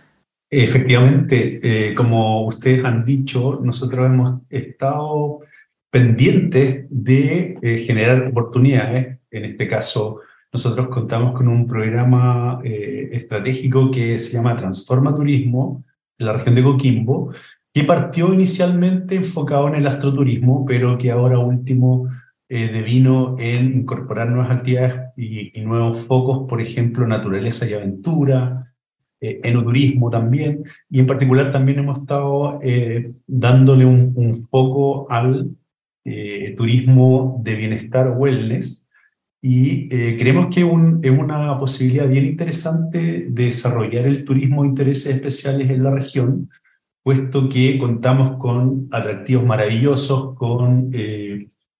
Efectivamente, 0.50 1.61
eh, 1.62 1.95
como 1.95 2.47
ustedes 2.47 2.83
han 2.83 3.05
dicho, 3.05 3.61
nosotros 3.62 4.07
hemos 4.07 4.40
estado 4.49 5.40
pendientes 5.90 6.87
de 6.88 7.59
eh, 7.61 7.85
generar 7.87 8.28
oportunidades. 8.28 9.19
En 9.31 9.45
este 9.45 9.69
caso, 9.69 10.21
nosotros 10.50 10.88
contamos 10.88 11.37
con 11.37 11.49
un 11.49 11.67
programa 11.67 12.61
eh, 12.64 13.11
estratégico 13.12 13.90
que 13.90 14.19
se 14.19 14.33
llama 14.33 14.57
Transforma 14.57 15.14
Turismo 15.14 15.85
en 16.17 16.26
la 16.26 16.33
región 16.33 16.55
de 16.55 16.62
Coquimbo, 16.62 17.31
que 17.75 17.85
partió 17.85 18.33
inicialmente 18.33 19.17
enfocado 19.17 19.69
en 19.69 19.75
el 19.75 19.87
astroturismo, 19.87 20.64
pero 20.64 20.97
que 20.97 21.11
ahora 21.11 21.38
último 21.38 22.09
devino 22.49 23.37
en 23.38 23.81
incorporar 23.81 24.31
nuevas 24.31 24.50
actividades 24.50 25.12
y, 25.19 25.61
y 25.61 25.62
nuevos 25.67 26.07
focos, 26.07 26.49
por 26.49 26.62
ejemplo, 26.62 27.07
naturaleza 27.07 27.69
y 27.69 27.75
aventura, 27.75 28.68
eh, 29.21 29.41
enoturismo 29.43 30.11
también, 30.11 30.63
y 30.89 31.01
en 31.01 31.07
particular 31.09 31.51
también 31.51 31.81
hemos 31.81 31.99
estado 31.99 32.61
eh, 32.63 33.11
dándole 33.27 33.85
un, 33.85 34.47
foco 34.49 35.11
al 35.11 35.51
eh, 36.05 36.55
turismo 36.57 37.41
de 37.43 37.57
bienestar 37.57 38.15
wellness, 38.17 38.87
y 39.43 39.89
creemos 39.89 40.55
que 40.55 40.61
es 40.61 41.11
una 41.19 41.59
posibilidad 41.59 42.09
bien 42.09 42.27
interesante 42.27 43.29
de 43.29 43.45
desarrollar 43.45 44.07
el 44.07 44.25
turismo 44.25 44.63
de 44.63 44.69
intereses 44.69 45.15
especiales 45.15 45.71
en 45.71 45.83
la 45.83 45.91
región, 45.91 46.49
puesto 47.03 47.49
que 47.49 47.79
contamos 47.79 48.37
con 48.37 48.89
atractivos 48.91 49.47
maravillosos, 49.47 50.35
con 50.35 50.93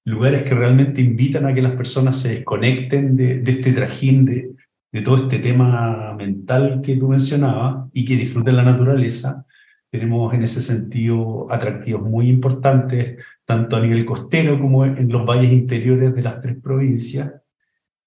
lugares 0.05 0.43
que 0.43 0.55
realmente 0.55 1.03
invitan 1.03 1.47
a 1.47 1.55
que 1.55 1.63
las 1.63 1.73
personas 1.73 2.21
se 2.21 2.37
desconecten 2.37 3.17
de, 3.17 3.41
de 3.41 3.51
este 3.51 3.73
trajín 3.73 4.25
de, 4.25 4.51
de 4.91 5.03
todo 5.03 5.17
este 5.17 5.39
tema 5.39 6.15
mental 6.15 6.81
que 6.83 6.97
tú 6.97 7.09
mencionabas 7.09 7.89
y 7.93 8.05
que 8.05 8.17
disfruten 8.17 8.57
la 8.57 8.63
naturaleza. 8.63 9.45
Tenemos 9.91 10.33
en 10.35 10.43
ese 10.43 10.61
sentido 10.63 11.47
atractivos 11.51 12.03
muy 12.03 12.29
importantes, 12.29 13.23
tanto 13.45 13.77
a 13.77 13.81
nivel 13.81 14.05
costero 14.05 14.59
como 14.61 14.85
en 14.85 15.09
los 15.09 15.25
valles 15.27 15.53
interiores 15.53 16.15
de 16.15 16.23
las 16.23 16.41
tres 16.41 16.57
provincias. 16.63 17.33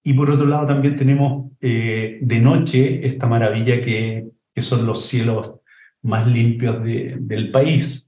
Y 0.03 0.13
por 0.13 0.29
otro 0.29 0.47
lado 0.47 0.67
también 0.67 0.95
tenemos 0.95 1.51
eh, 1.59 2.19
de 2.21 2.39
noche 2.39 3.05
esta 3.05 3.27
maravilla 3.27 3.81
que, 3.81 4.27
que, 4.53 4.61
son 4.61 4.85
los 4.85 5.05
cielos 5.05 5.59
más 6.01 6.25
limpios 6.27 6.83
del 6.83 7.51
país. 7.51 8.07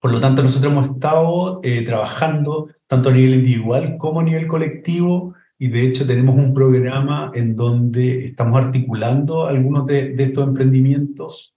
Por 0.00 0.12
lo 0.12 0.20
tanto, 0.20 0.42
nosotros 0.42 0.72
hemos 0.72 0.88
estado 0.88 1.60
eh, 1.62 1.82
trabajando 1.82 2.68
tanto 2.86 3.08
a 3.08 3.12
nivel 3.12 3.34
individual 3.34 3.96
como 3.98 4.20
a 4.20 4.22
nivel 4.22 4.46
colectivo 4.46 5.34
y 5.58 5.68
de 5.68 5.82
hecho 5.82 6.06
tenemos 6.06 6.36
un 6.36 6.52
programa 6.52 7.30
en 7.34 7.56
donde 7.56 8.24
estamos 8.24 8.60
articulando 8.60 9.46
algunos 9.46 9.86
de, 9.86 10.14
estos 10.18 10.48
emprendimientos 10.48 11.56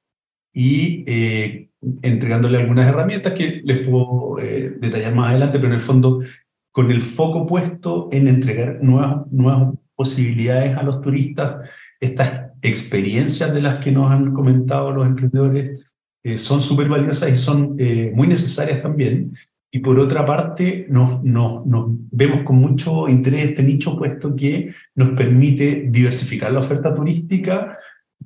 y 0.53 1.03
eh, 1.07 1.69
entregándole 2.01 2.59
algunas 2.59 2.87
herramientas 2.87 3.33
que 3.33 3.61
les 3.63 3.87
puedo 3.87 4.39
eh, 4.39 4.75
detallar 4.79 5.15
más 5.15 5.31
adelante, 5.31 5.57
pero 5.57 5.69
en 5.69 5.75
el 5.75 5.81
fondo 5.81 6.21
con 6.71 6.91
el 6.91 7.01
foco 7.01 7.47
puesto 7.47 8.09
en 8.11 8.27
entregar 8.27 8.79
nuevas, 8.83 9.31
nuevas 9.31 9.73
posibilidades 9.95 10.77
a 10.77 10.83
los 10.83 11.01
turistas, 11.01 11.67
estas 11.99 12.51
experiencias 12.61 13.51
de 13.53 13.61
las 13.61 13.83
que 13.83 13.91
nos 13.91 14.11
han 14.11 14.31
comentado 14.31 14.91
los 14.91 15.07
emprendedores 15.07 15.81
eh, 16.23 16.37
son 16.37 16.61
súper 16.61 16.87
valiosas 16.87 17.31
y 17.31 17.35
son 17.35 17.75
muy 18.13 18.27
necesarias 18.27 18.81
también. 18.81 19.33
Y 19.71 19.79
por 19.79 19.99
otra 19.99 20.25
parte, 20.25 20.85
nos, 20.89 21.23
nos, 21.23 21.63
vemos 22.11 22.43
con 22.43 22.57
mucho 22.57 23.07
interés 23.09 23.49
este 23.49 23.63
nicho, 23.63 23.97
puesto 23.97 24.35
que 24.35 24.73
nos 24.95 25.09
permite 25.09 25.87
diversificar 25.89 26.51
la 26.51 26.59
oferta 26.59 26.95
turística, 26.95 27.77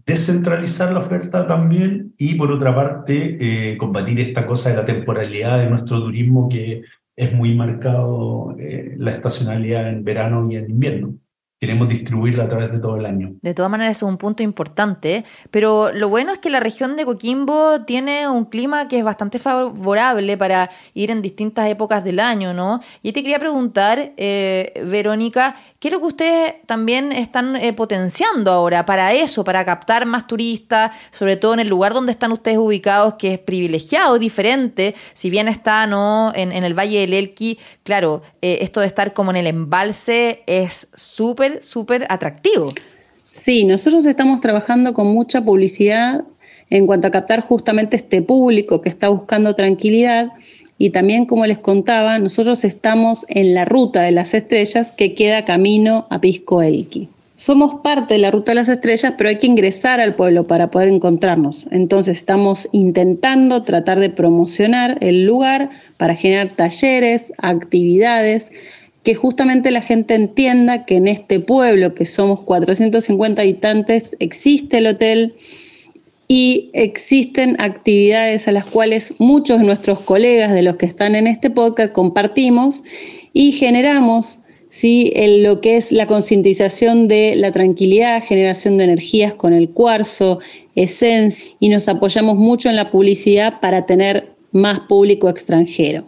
descentralizar 0.05 0.93
la 0.93 0.99
oferta 0.99 1.47
también 1.47 2.13
y 2.17 2.35
por 2.35 2.51
otra 2.51 2.75
parte, 2.75 3.37
eh, 3.39 3.77
combatir 3.77 4.19
esta 4.19 4.45
cosa 4.45 4.69
de 4.69 4.77
la 4.77 4.85
temporalidad 4.85 5.59
de 5.59 5.69
nuestro 5.69 5.99
turismo 5.99 6.47
que 6.47 6.83
es 7.15 7.33
muy 7.33 7.55
marcado 7.55 8.55
eh, 8.57 8.95
la 8.97 9.11
estacionalidad 9.11 9.89
en 9.89 10.03
verano 10.03 10.49
y 10.49 10.55
en 10.55 10.69
invierno 10.69 11.15
queremos 11.61 11.89
distribuirla 11.89 12.45
a 12.45 12.49
través 12.49 12.71
de 12.71 12.79
todo 12.79 12.97
el 12.97 13.05
año. 13.05 13.35
De 13.39 13.53
todas 13.53 13.69
maneras, 13.69 13.97
es 13.97 14.01
un 14.01 14.17
punto 14.17 14.41
importante, 14.41 15.23
pero 15.51 15.91
lo 15.93 16.09
bueno 16.09 16.33
es 16.33 16.39
que 16.39 16.49
la 16.49 16.59
región 16.59 16.97
de 16.97 17.05
Coquimbo 17.05 17.81
tiene 17.85 18.27
un 18.27 18.45
clima 18.45 18.87
que 18.87 18.97
es 18.97 19.03
bastante 19.03 19.37
favorable 19.37 20.37
para 20.37 20.71
ir 20.95 21.11
en 21.11 21.21
distintas 21.21 21.69
épocas 21.69 22.03
del 22.03 22.19
año, 22.19 22.51
¿no? 22.51 22.81
Y 23.03 23.11
te 23.11 23.21
quería 23.21 23.37
preguntar, 23.37 24.13
eh, 24.17 24.73
Verónica, 24.87 25.55
¿qué 25.81 25.87
es 25.87 25.91
lo 25.93 25.99
que 25.99 26.05
ustedes 26.05 26.53
también 26.67 27.11
están 27.11 27.55
eh, 27.55 27.73
potenciando 27.73 28.51
ahora 28.51 28.85
para 28.85 29.13
eso, 29.13 29.43
para 29.43 29.65
captar 29.65 30.05
más 30.05 30.27
turistas, 30.27 30.91
sobre 31.09 31.37
todo 31.37 31.55
en 31.55 31.59
el 31.59 31.69
lugar 31.69 31.95
donde 31.95 32.11
están 32.11 32.31
ustedes 32.31 32.59
ubicados, 32.59 33.15
que 33.15 33.33
es 33.33 33.39
privilegiado, 33.39 34.19
diferente, 34.19 34.93
si 35.15 35.31
bien 35.31 35.47
está 35.47 35.87
¿no? 35.87 36.33
en, 36.35 36.51
el 36.51 36.77
Valle 36.77 36.99
del 36.99 37.13
Elqui, 37.15 37.57
claro, 37.81 38.21
eh, 38.43 38.59
esto 38.61 38.79
de 38.79 38.85
estar 38.85 39.13
como 39.13 39.31
en 39.31 39.37
el 39.37 39.47
embalse 39.47 40.43
es 40.45 40.87
súper 40.93 41.63
súper, 41.63 42.05
atractivo. 42.09 42.71
Sí, 43.07 43.63
nosotros 43.63 44.05
estamos 44.05 44.39
trabajando 44.39 44.93
con 44.93 45.07
mucha 45.07 45.41
publicidad 45.41 46.23
en 46.69 46.85
cuanto 46.85 47.07
a 47.07 47.11
captar 47.11 47.41
justamente 47.41 47.97
este 47.97 48.21
público 48.21 48.81
que 48.81 48.89
está 48.89 49.09
buscando 49.09 49.55
tranquilidad 49.55 50.31
y 50.81 50.89
también, 50.89 51.27
como 51.27 51.45
les 51.45 51.59
contaba, 51.59 52.17
nosotros 52.17 52.63
estamos 52.63 53.23
en 53.27 53.53
la 53.53 53.65
ruta 53.65 54.01
de 54.01 54.11
las 54.11 54.33
estrellas 54.33 54.91
que 54.91 55.13
queda 55.13 55.45
camino 55.45 56.07
a 56.09 56.19
Pisco 56.19 56.63
Elqui. 56.63 57.07
Somos 57.35 57.81
parte 57.81 58.15
de 58.15 58.19
la 58.19 58.31
ruta 58.31 58.53
de 58.53 58.55
las 58.55 58.67
estrellas, 58.67 59.13
pero 59.15 59.29
hay 59.29 59.37
que 59.37 59.45
ingresar 59.45 59.99
al 59.99 60.15
pueblo 60.15 60.47
para 60.47 60.71
poder 60.71 60.87
encontrarnos. 60.87 61.67
Entonces 61.69 62.17
estamos 62.17 62.67
intentando 62.71 63.61
tratar 63.61 63.99
de 63.99 64.09
promocionar 64.09 64.97
el 65.01 65.23
lugar 65.23 65.69
para 65.99 66.15
generar 66.15 66.49
talleres, 66.49 67.31
actividades, 67.37 68.51
que 69.03 69.13
justamente 69.13 69.69
la 69.69 69.83
gente 69.83 70.15
entienda 70.15 70.85
que 70.85 70.95
en 70.95 71.07
este 71.07 71.39
pueblo, 71.39 71.93
que 71.93 72.05
somos 72.05 72.41
450 72.41 73.39
habitantes, 73.39 74.15
existe 74.17 74.79
el 74.79 74.87
hotel 74.87 75.35
y 76.33 76.69
existen 76.71 77.57
actividades 77.59 78.47
a 78.47 78.53
las 78.53 78.63
cuales 78.63 79.15
muchos 79.19 79.59
de 79.59 79.65
nuestros 79.65 79.99
colegas 79.99 80.53
de 80.53 80.61
los 80.61 80.77
que 80.77 80.85
están 80.85 81.13
en 81.13 81.27
este 81.27 81.49
podcast 81.49 81.91
compartimos 81.91 82.83
y 83.33 83.51
generamos 83.51 84.39
¿sí? 84.69 85.11
En 85.13 85.43
lo 85.43 85.59
que 85.59 85.75
es 85.75 85.91
la 85.91 86.07
concientización 86.07 87.09
de 87.09 87.35
la 87.35 87.51
tranquilidad, 87.51 88.23
generación 88.23 88.77
de 88.77 88.85
energías 88.85 89.33
con 89.33 89.51
el 89.51 89.71
cuarzo, 89.71 90.39
esencia, 90.75 91.43
y 91.59 91.67
nos 91.67 91.89
apoyamos 91.89 92.37
mucho 92.37 92.69
en 92.69 92.77
la 92.77 92.91
publicidad 92.91 93.59
para 93.59 93.85
tener 93.85 94.29
más 94.53 94.79
público 94.87 95.27
extranjero. 95.27 96.05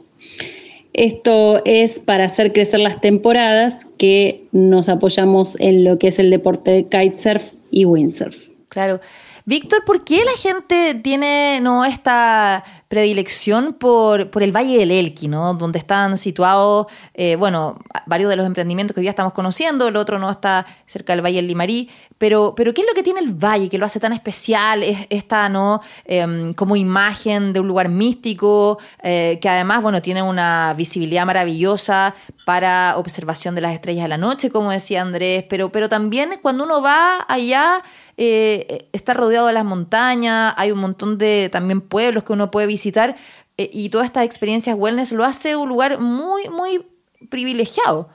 Esto 0.94 1.62
es 1.66 2.00
para 2.00 2.24
hacer 2.24 2.54
crecer 2.54 2.80
las 2.80 3.02
temporadas 3.02 3.88
que 3.98 4.46
nos 4.54 4.88
apoyamos 4.88 5.60
en 5.60 5.84
lo 5.84 6.00
que 6.00 6.08
es 6.08 6.18
el 6.18 6.30
deporte 6.30 6.72
de 6.72 6.84
kitesurf 6.86 7.56
y 7.72 7.84
windsurf. 7.84 8.54
Claro. 8.70 9.02
Víctor, 9.46 9.84
¿por 9.86 10.06
qué 10.06 10.24
la 10.24 10.32
gente 10.38 10.96
tiene 10.96 11.60
no 11.62 11.84
esta 11.84 12.64
predilección 12.88 13.74
por, 13.74 14.30
por 14.30 14.44
el 14.44 14.56
Valle 14.56 14.78
del 14.78 14.92
Elqui, 14.92 15.28
¿no? 15.28 15.56
Donde 15.56 15.80
están 15.80 16.18
situados, 16.18 16.88
eh, 17.16 17.36
bueno, 17.36 17.80
varios 18.06 18.30
de 18.30 18.36
los 18.36 18.46
emprendimientos 18.46 18.94
que 18.94 19.00
hoy 19.00 19.04
día 19.04 19.10
estamos 19.10 19.34
conociendo, 19.34 19.88
el 19.88 19.96
otro 19.96 20.20
no 20.20 20.30
está 20.30 20.66
cerca 20.86 21.14
del 21.14 21.26
Valle 21.26 21.38
del 21.38 21.48
Limarí, 21.48 21.90
pero, 22.20 22.54
pero 22.56 22.74
¿qué 22.74 22.82
es 22.82 22.88
lo 22.88 22.94
que 22.94 23.04
tiene 23.04 23.20
el 23.20 23.34
valle 23.34 23.68
que 23.68 23.78
lo 23.78 23.86
hace 23.86 24.00
tan 24.00 24.14
especial? 24.14 24.84
Es 24.84 25.08
esta, 25.10 25.50
¿no? 25.50 25.82
Em, 26.06 26.54
como 26.54 26.76
imagen 26.76 27.52
de 27.52 27.60
un 27.60 27.68
lugar 27.68 27.90
místico, 27.90 28.78
eh, 29.02 29.40
que 29.42 29.50
además, 29.50 29.82
bueno, 29.82 30.02
tiene 30.02 30.22
una 30.22 30.74
visibilidad 30.78 31.26
maravillosa 31.26 32.16
para 32.46 32.94
observación 32.98 33.56
de 33.56 33.62
las 33.62 33.74
estrellas 33.74 34.04
de 34.04 34.10
la 34.10 34.18
noche, 34.18 34.52
como 34.52 34.70
decía 34.70 35.02
Andrés, 35.02 35.44
pero, 35.50 35.72
pero 35.72 35.90
también 35.90 36.40
cuando 36.42 36.64
uno 36.64 36.82
va 36.82 37.26
allá 37.28 37.82
eh, 38.18 38.90
está 38.94 39.14
rodeado 39.14 39.48
de 39.48 39.54
las 39.54 39.66
montañas, 39.66 40.54
hay 40.58 40.72
un 40.72 40.80
montón 40.80 41.18
de 41.18 41.50
también 41.52 41.82
pueblos 41.82 42.24
que 42.24 42.34
uno 42.34 42.52
puede 42.52 42.68
visitar 42.68 43.16
eh, 43.58 43.70
y 43.74 43.90
todas 43.90 44.06
estas 44.06 44.26
experiencias 44.26 44.76
wellness 44.78 45.12
lo 45.12 45.24
hace 45.24 45.56
un 45.56 45.70
lugar 45.70 46.00
muy, 46.00 46.50
muy 46.50 46.86
privilegiado 47.30 48.10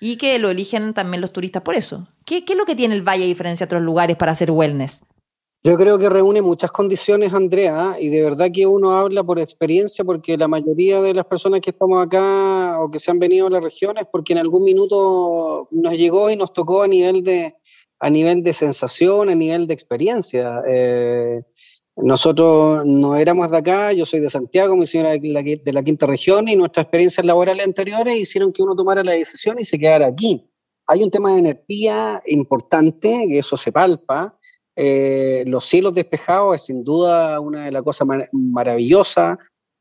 y 0.00 0.16
que 0.16 0.38
lo 0.38 0.50
eligen 0.50 0.92
también 0.92 1.20
los 1.20 1.32
turistas 1.32 1.62
por 1.62 1.74
eso. 1.74 2.06
¿Qué, 2.24 2.44
es 2.46 2.56
lo 2.56 2.64
que 2.64 2.74
tiene 2.74 2.94
el 2.94 3.02
Valle 3.02 3.24
a 3.24 3.26
diferencia 3.26 3.66
de 3.66 3.68
otros 3.68 3.82
lugares 3.82 4.16
para 4.16 4.32
hacer 4.32 4.50
wellness? 4.50 5.02
Yo 5.66 5.76
creo 5.78 5.98
que 5.98 6.10
reúne 6.10 6.42
muchas 6.42 6.70
condiciones, 6.70 7.32
Andrea, 7.32 7.96
y 7.98 8.08
de 8.08 8.22
verdad 8.22 8.48
que 8.52 8.66
uno 8.66 8.90
habla 8.90 9.24
por 9.24 9.38
experiencia, 9.38 10.04
porque 10.04 10.36
la 10.36 10.46
mayoría 10.46 11.00
de 11.00 11.14
las 11.14 11.24
personas 11.24 11.62
que 11.62 11.70
estamos 11.70 12.04
acá 12.04 12.80
o 12.80 12.90
que 12.90 12.98
se 12.98 13.10
han 13.10 13.18
venido 13.18 13.46
a 13.46 13.50
la 13.50 13.60
región 13.60 13.96
es 13.96 14.06
porque 14.12 14.34
en 14.34 14.40
algún 14.40 14.62
minuto 14.64 15.68
nos 15.70 15.94
llegó 15.94 16.28
y 16.28 16.36
nos 16.36 16.52
tocó 16.52 16.82
a 16.82 16.88
nivel 16.88 17.24
de, 17.24 17.54
a 18.04 18.10
nivel 18.10 18.42
de 18.42 18.52
sensación, 18.52 19.30
a 19.30 19.34
nivel 19.34 19.66
de 19.66 19.72
experiencia. 19.72 20.62
Eh, 20.68 21.40
nosotros 21.96 22.84
no 22.84 23.16
éramos 23.16 23.50
de 23.50 23.56
acá, 23.56 23.94
yo 23.94 24.04
soy 24.04 24.20
de 24.20 24.28
Santiago, 24.28 24.76
mi 24.76 24.84
señora 24.84 25.12
de 25.12 25.72
la, 25.72 25.82
quinta 25.82 26.06
región, 26.06 26.46
y 26.46 26.54
nuestras 26.54 26.84
experiencias 26.84 27.24
laborales 27.24 27.64
anteriores 27.64 28.18
hicieron 28.18 28.52
que 28.52 28.62
uno 28.62 28.76
tomara 28.76 29.02
la 29.02 29.12
decisión 29.12 29.58
y 29.58 29.64
se 29.64 29.78
quedara 29.78 30.08
aquí. 30.08 30.46
Hay 30.86 31.02
un 31.02 31.10
tema 31.10 31.32
de 31.32 31.38
energía 31.38 32.22
importante, 32.26 33.24
que 33.26 33.38
eso 33.38 33.56
se 33.56 33.72
palpa. 33.72 34.38
Eh, 34.76 35.44
los 35.46 35.64
cielos 35.64 35.94
despejados 35.94 36.56
es 36.56 36.66
sin 36.66 36.84
duda 36.84 37.40
una 37.40 37.64
de 37.64 37.72
las 37.72 37.82
cosas 37.82 38.06
maravillosas. 38.32 39.38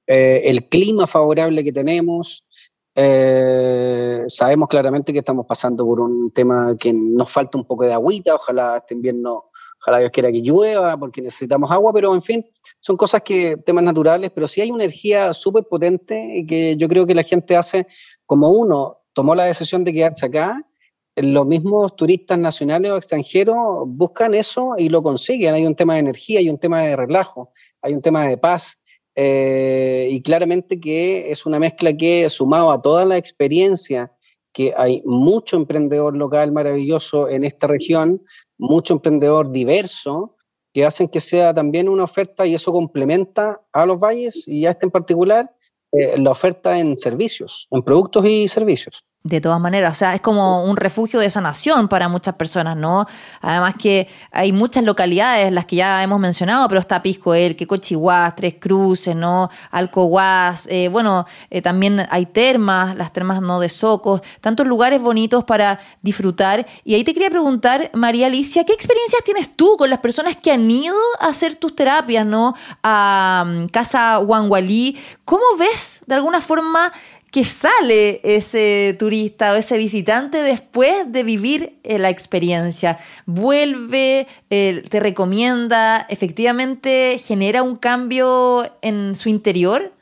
Eh, 0.07 0.43
el 0.45 0.69
clima 0.69 1.07
favorable 1.07 1.61
que 1.61 1.73
tenemos, 1.73 2.42
eh, 2.95 4.23
sabemos 4.27 4.69
claramente 4.69 5.11
que 5.13 5.19
estamos 5.19 5.45
pasando 5.45 5.85
por 5.85 5.99
un 5.99 6.31
tema 6.31 6.75
que 6.79 6.93
nos 6.93 7.31
falta 7.31 7.57
un 7.57 7.65
poco 7.65 7.83
de 7.85 7.93
agüita, 7.93 8.35
ojalá 8.35 8.77
este 8.77 8.93
invierno, 8.93 9.45
ojalá 9.81 9.99
Dios 9.99 10.11
quiera 10.11 10.31
que 10.31 10.41
llueva, 10.41 10.97
porque 10.97 11.21
necesitamos 11.21 11.71
agua, 11.71 11.91
pero 11.93 12.13
en 12.13 12.21
fin, 12.21 12.45
son 12.79 12.97
cosas 12.97 13.21
que, 13.23 13.57
temas 13.57 13.83
naturales, 13.83 14.31
pero 14.33 14.47
sí 14.47 14.61
hay 14.61 14.71
una 14.71 14.83
energía 14.83 15.33
súper 15.33 15.65
potente 15.65 16.45
que 16.47 16.77
yo 16.77 16.87
creo 16.87 17.05
que 17.05 17.15
la 17.15 17.23
gente 17.23 17.55
hace 17.55 17.87
como 18.25 18.49
uno 18.49 18.99
tomó 19.13 19.35
la 19.35 19.45
decisión 19.45 19.83
de 19.83 19.93
quedarse 19.93 20.25
acá, 20.25 20.63
los 21.15 21.45
mismos 21.45 21.95
turistas 21.95 22.39
nacionales 22.39 22.91
o 22.91 22.97
extranjeros 22.97 23.83
buscan 23.85 24.33
eso 24.33 24.73
y 24.77 24.89
lo 24.89 25.03
consiguen. 25.03 25.53
Hay 25.53 25.65
un 25.65 25.75
tema 25.75 25.93
de 25.93 25.99
energía, 25.99 26.39
hay 26.39 26.49
un 26.49 26.57
tema 26.57 26.79
de 26.81 26.95
relajo, 26.95 27.51
hay 27.81 27.93
un 27.93 28.01
tema 28.01 28.27
de 28.27 28.37
paz. 28.37 28.79
Eh, 29.15 30.07
y 30.11 30.21
claramente 30.21 30.79
que 30.79 31.31
es 31.31 31.45
una 31.45 31.59
mezcla 31.59 31.95
que, 31.95 32.29
sumado 32.29 32.71
a 32.71 32.81
toda 32.81 33.05
la 33.05 33.17
experiencia, 33.17 34.11
que 34.51 34.73
hay 34.75 35.01
mucho 35.05 35.55
emprendedor 35.55 36.15
local 36.15 36.51
maravilloso 36.51 37.29
en 37.29 37.43
esta 37.43 37.67
región, 37.67 38.23
mucho 38.57 38.93
emprendedor 38.93 39.51
diverso, 39.51 40.35
que 40.73 40.85
hacen 40.85 41.07
que 41.07 41.19
sea 41.19 41.53
también 41.53 41.87
una 41.87 42.03
oferta 42.03 42.45
y 42.47 42.55
eso 42.55 42.71
complementa 42.71 43.61
a 43.71 43.85
los 43.85 43.99
valles 43.99 44.47
y 44.47 44.65
a 44.65 44.71
este 44.71 44.87
en 44.87 44.91
particular 44.91 45.51
eh, 45.91 46.17
la 46.17 46.31
oferta 46.31 46.79
en 46.79 46.97
servicios, 46.97 47.67
en 47.71 47.83
productos 47.83 48.25
y 48.25 48.47
servicios 48.47 49.03
de 49.23 49.39
todas 49.39 49.59
maneras, 49.61 49.93
o 49.93 49.95
sea, 49.95 50.15
es 50.15 50.19
como 50.19 50.65
un 50.65 50.75
refugio 50.75 51.17
de 51.21 51.29
sanación 51.29 51.87
para 51.87 52.09
muchas 52.09 52.35
personas, 52.35 52.75
¿no? 52.75 53.07
Además 53.39 53.75
que 53.81 54.09
hay 54.31 54.51
muchas 54.51 54.83
localidades, 54.83 55.49
las 55.53 55.65
que 55.65 55.77
ya 55.77 56.03
hemos 56.03 56.19
mencionado, 56.19 56.67
pero 56.67 56.81
está 56.81 57.01
Pisco 57.01 57.33
El, 57.33 57.55
que 57.55 57.65
Cochihuás, 57.65 58.35
Tres 58.35 58.55
Cruces, 58.59 59.15
¿no? 59.15 59.49
Alcohuás, 59.71 60.67
eh, 60.69 60.89
bueno, 60.89 61.25
eh, 61.49 61.61
también 61.61 62.05
hay 62.09 62.25
termas, 62.25 62.97
las 62.97 63.13
termas 63.13 63.41
no 63.41 63.61
de 63.61 63.69
Socos, 63.69 64.19
tantos 64.41 64.67
lugares 64.67 65.01
bonitos 65.01 65.45
para 65.45 65.79
disfrutar. 66.01 66.67
Y 66.83 66.95
ahí 66.95 67.05
te 67.05 67.13
quería 67.13 67.29
preguntar, 67.29 67.91
María 67.93 68.27
Alicia, 68.27 68.65
¿qué 68.65 68.73
experiencias 68.73 69.23
tienes 69.23 69.55
tú 69.55 69.77
con 69.77 69.89
las 69.89 69.99
personas 69.99 70.35
que 70.35 70.51
han 70.51 70.69
ido 70.69 70.97
a 71.21 71.27
hacer 71.27 71.55
tus 71.55 71.73
terapias, 71.73 72.25
¿no? 72.25 72.55
A 72.83 73.45
um, 73.47 73.69
Casa 73.69 74.19
Huangualí, 74.19 74.97
¿cómo 75.23 75.43
ves 75.57 76.01
de 76.07 76.15
alguna 76.15 76.41
forma 76.41 76.91
que 77.33 77.43
sale 77.43 78.21
ese 78.23 78.95
turista 78.99 79.53
o 79.53 79.55
ese 79.55 79.79
visitante 79.79 80.37
después 80.37 81.11
de 81.11 81.23
vivir 81.23 81.79
eh, 81.81 81.97
la 81.97 82.11
experiencia. 82.11 82.99
Vuelve, 83.25 84.27
eh, 84.51 84.83
te 84.87 84.99
recomienda, 84.99 86.05
efectivamente 86.11 87.17
genera 87.17 87.63
un 87.63 87.75
cambio 87.75 88.71
en 88.83 89.15
su 89.15 89.29
interior. 89.29 89.93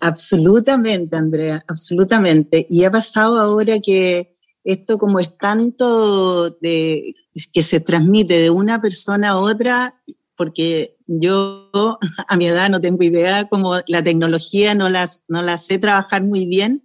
Absolutamente, 0.00 1.14
Andrea, 1.14 1.62
absolutamente. 1.68 2.66
Y 2.70 2.84
ha 2.84 2.90
pasado 2.90 3.38
ahora 3.38 3.78
que 3.80 4.32
esto 4.64 4.96
como 4.96 5.18
es 5.18 5.36
tanto 5.36 6.48
de, 6.62 7.14
que 7.52 7.62
se 7.62 7.80
transmite 7.80 8.38
de 8.38 8.48
una 8.48 8.80
persona 8.80 9.32
a 9.32 9.36
otra, 9.36 10.00
porque 10.38 10.96
yo 11.06 11.70
a 12.28 12.36
mi 12.36 12.46
edad 12.46 12.70
no 12.70 12.80
tengo 12.80 13.02
idea, 13.02 13.48
como 13.48 13.74
la 13.86 14.02
tecnología 14.02 14.74
no 14.74 14.88
las, 14.88 15.24
no 15.28 15.42
la 15.42 15.58
sé 15.58 15.78
trabajar 15.78 16.24
muy 16.24 16.46
bien, 16.46 16.84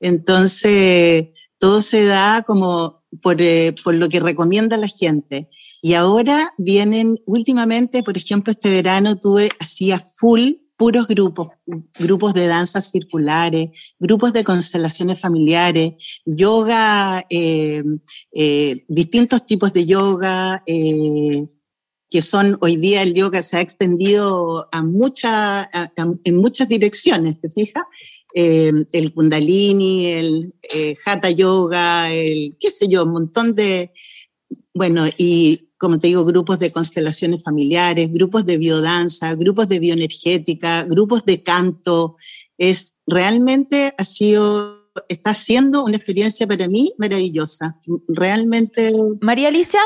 entonces 0.00 1.28
todo 1.58 1.80
se 1.80 2.04
da 2.04 2.42
como 2.42 3.02
por, 3.22 3.40
eh, 3.40 3.74
por 3.82 3.94
lo 3.94 4.08
que 4.08 4.20
recomienda 4.20 4.76
la 4.76 4.88
gente. 4.88 5.48
Y 5.80 5.94
ahora 5.94 6.52
vienen, 6.58 7.16
últimamente, 7.24 8.02
por 8.02 8.16
ejemplo, 8.16 8.50
este 8.50 8.68
verano 8.68 9.16
tuve 9.16 9.48
así 9.60 9.92
a 9.92 9.98
full 9.98 10.54
puros 10.78 11.08
grupos, 11.08 11.48
grupos 11.98 12.34
de 12.34 12.46
danzas 12.46 12.92
circulares, 12.92 13.68
grupos 13.98 14.32
de 14.32 14.44
constelaciones 14.44 15.18
familiares, 15.18 15.94
yoga, 16.24 17.26
eh, 17.28 17.82
eh, 18.32 18.84
distintos 18.86 19.44
tipos 19.44 19.72
de 19.72 19.86
yoga, 19.86 20.62
eh, 20.66 21.48
que 22.10 22.22
son 22.22 22.56
hoy 22.60 22.76
día 22.76 23.02
el 23.02 23.14
yoga 23.14 23.42
se 23.42 23.58
ha 23.58 23.60
extendido 23.60 24.68
a 24.72 24.82
mucha, 24.82 25.70
en 26.24 26.36
muchas 26.36 26.68
direcciones, 26.68 27.40
¿te 27.40 27.50
fijas? 27.50 27.84
Eh, 28.34 28.72
el 28.92 29.12
kundalini, 29.14 30.06
el 30.06 30.54
eh, 30.74 30.96
hatha 31.04 31.30
yoga, 31.30 32.12
el 32.12 32.56
qué 32.60 32.70
sé 32.70 32.88
yo, 32.88 33.04
un 33.04 33.12
montón 33.12 33.54
de, 33.54 33.92
bueno, 34.74 35.04
y 35.16 35.68
como 35.78 35.98
te 35.98 36.08
digo, 36.08 36.24
grupos 36.24 36.58
de 36.58 36.72
constelaciones 36.72 37.44
familiares, 37.44 38.12
grupos 38.12 38.44
de 38.44 38.58
biodanza, 38.58 39.34
grupos 39.34 39.68
de 39.68 39.78
bioenergética, 39.78 40.82
grupos 40.84 41.24
de 41.24 41.42
canto. 41.42 42.16
Es 42.58 42.96
realmente 43.06 43.94
ha 43.96 44.04
sido, 44.04 44.90
está 45.08 45.34
siendo 45.34 45.84
una 45.84 45.96
experiencia 45.96 46.48
para 46.48 46.68
mí 46.68 46.92
maravillosa. 46.98 47.78
Realmente. 48.08 48.90
María 49.20 49.48
Alicia, 49.48 49.80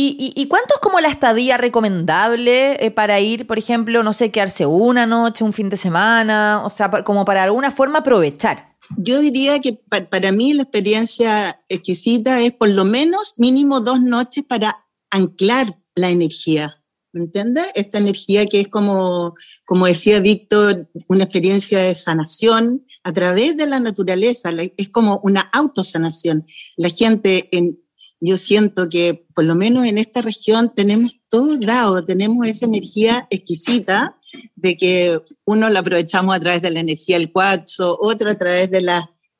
¿Y, 0.00 0.46
cuánto 0.46 0.74
es 0.74 0.80
como 0.80 1.00
la 1.00 1.08
estadía 1.08 1.56
recomendable 1.56 2.84
eh, 2.84 2.90
para 2.92 3.18
ir, 3.18 3.48
por 3.48 3.58
ejemplo, 3.58 4.04
no 4.04 4.12
sé, 4.12 4.30
quedarse 4.30 4.64
una 4.64 5.06
noche, 5.06 5.42
un 5.42 5.52
fin 5.52 5.68
de 5.68 5.76
semana? 5.76 6.62
O 6.64 6.70
sea, 6.70 6.88
como 7.02 7.24
para 7.24 7.42
alguna 7.42 7.72
forma 7.72 7.98
aprovechar. 7.98 8.76
Yo 8.96 9.18
diría 9.20 9.58
que 9.60 9.72
para 10.10 10.30
mí 10.30 10.54
la 10.54 10.62
experiencia 10.62 11.58
exquisita 11.68 12.40
es 12.40 12.52
por 12.52 12.68
lo 12.68 12.84
menos 12.84 13.34
mínimo 13.38 13.80
dos 13.80 14.00
noches 14.00 14.44
para 14.48 14.86
anclar 15.10 15.66
la 15.96 16.10
energía. 16.10 16.74
¿Me 17.12 17.22
entiendes? 17.22 17.66
Esta 17.74 17.98
energía 17.98 18.46
que 18.46 18.60
es 18.60 18.68
como, 18.68 19.34
como 19.64 19.86
decía 19.86 20.20
Víctor, 20.20 20.88
una 21.08 21.24
experiencia 21.24 21.80
de 21.80 21.94
sanación 21.94 22.86
a 23.02 23.12
través 23.12 23.56
de 23.56 23.66
la 23.66 23.80
naturaleza, 23.80 24.50
es 24.76 24.88
como 24.90 25.18
una 25.24 25.50
autosanación. 25.52 26.44
La 26.76 26.90
gente 26.90 27.48
en, 27.50 27.78
yo 28.20 28.36
siento 28.36 28.88
que 28.88 29.26
por 29.34 29.44
lo 29.44 29.54
menos 29.54 29.84
en 29.84 29.98
esta 29.98 30.22
región 30.22 30.72
tenemos 30.74 31.20
todo 31.28 31.56
dado, 31.58 32.04
tenemos 32.04 32.46
esa 32.46 32.66
energía 32.66 33.26
exquisita 33.30 34.18
de 34.56 34.76
que 34.76 35.20
uno 35.44 35.68
la 35.68 35.80
aprovechamos 35.80 36.34
a 36.34 36.40
través 36.40 36.62
de 36.62 36.70
la 36.70 36.80
energía 36.80 37.18
del 37.18 37.32
cuarzo, 37.32 37.96
otro 38.00 38.30
a 38.30 38.34
través 38.34 38.70
de, 38.70 38.84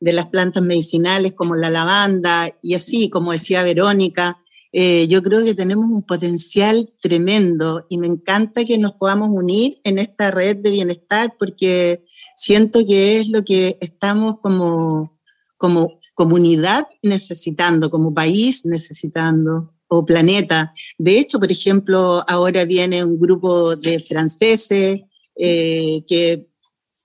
de 0.01 0.13
las 0.13 0.27
plantas 0.27 0.63
medicinales 0.63 1.35
como 1.35 1.57
la 1.57 1.71
lavanda 1.71 2.51
y 2.63 2.75
así, 2.75 3.11
como 3.11 3.33
decía 3.33 3.63
Verónica. 3.63 4.39
Eh, 4.71 5.09
yo 5.09 5.23
creo 5.23 5.45
que 5.45 5.55
tenemos 5.55 5.87
un 5.87 6.03
potencial 6.03 6.93
tremendo 7.01 7.87
y 7.89 7.97
me 7.97 8.07
encanta 8.07 8.67
que 8.67 8.77
nos 8.77 8.93
podamos 8.93 9.31
unir 9.31 9.81
en 9.83 9.99
esta 9.99 10.31
red 10.31 10.59
de 10.59 10.71
bienestar 10.71 11.35
porque 11.39 12.03
siento 12.37 12.87
que 12.87 13.19
es 13.19 13.29
lo 13.29 13.43
que 13.45 13.79
estamos 13.81 14.37
como, 14.39 15.19
como 15.57 15.98
comunidad 16.19 16.85
necesitando, 17.01 17.91
como 17.91 18.13
país 18.13 18.65
necesitando, 18.65 19.73
o 19.87 20.05
planeta. 20.05 20.73
De 20.99 21.17
hecho, 21.17 21.39
por 21.39 21.53
ejemplo, 21.53 22.25
ahora 22.27 22.65
viene 22.65 23.05
un 23.05 23.21
grupo 23.21 23.77
de 23.77 24.01
franceses, 24.01 25.01
eh, 25.37 26.03
que 26.09 26.49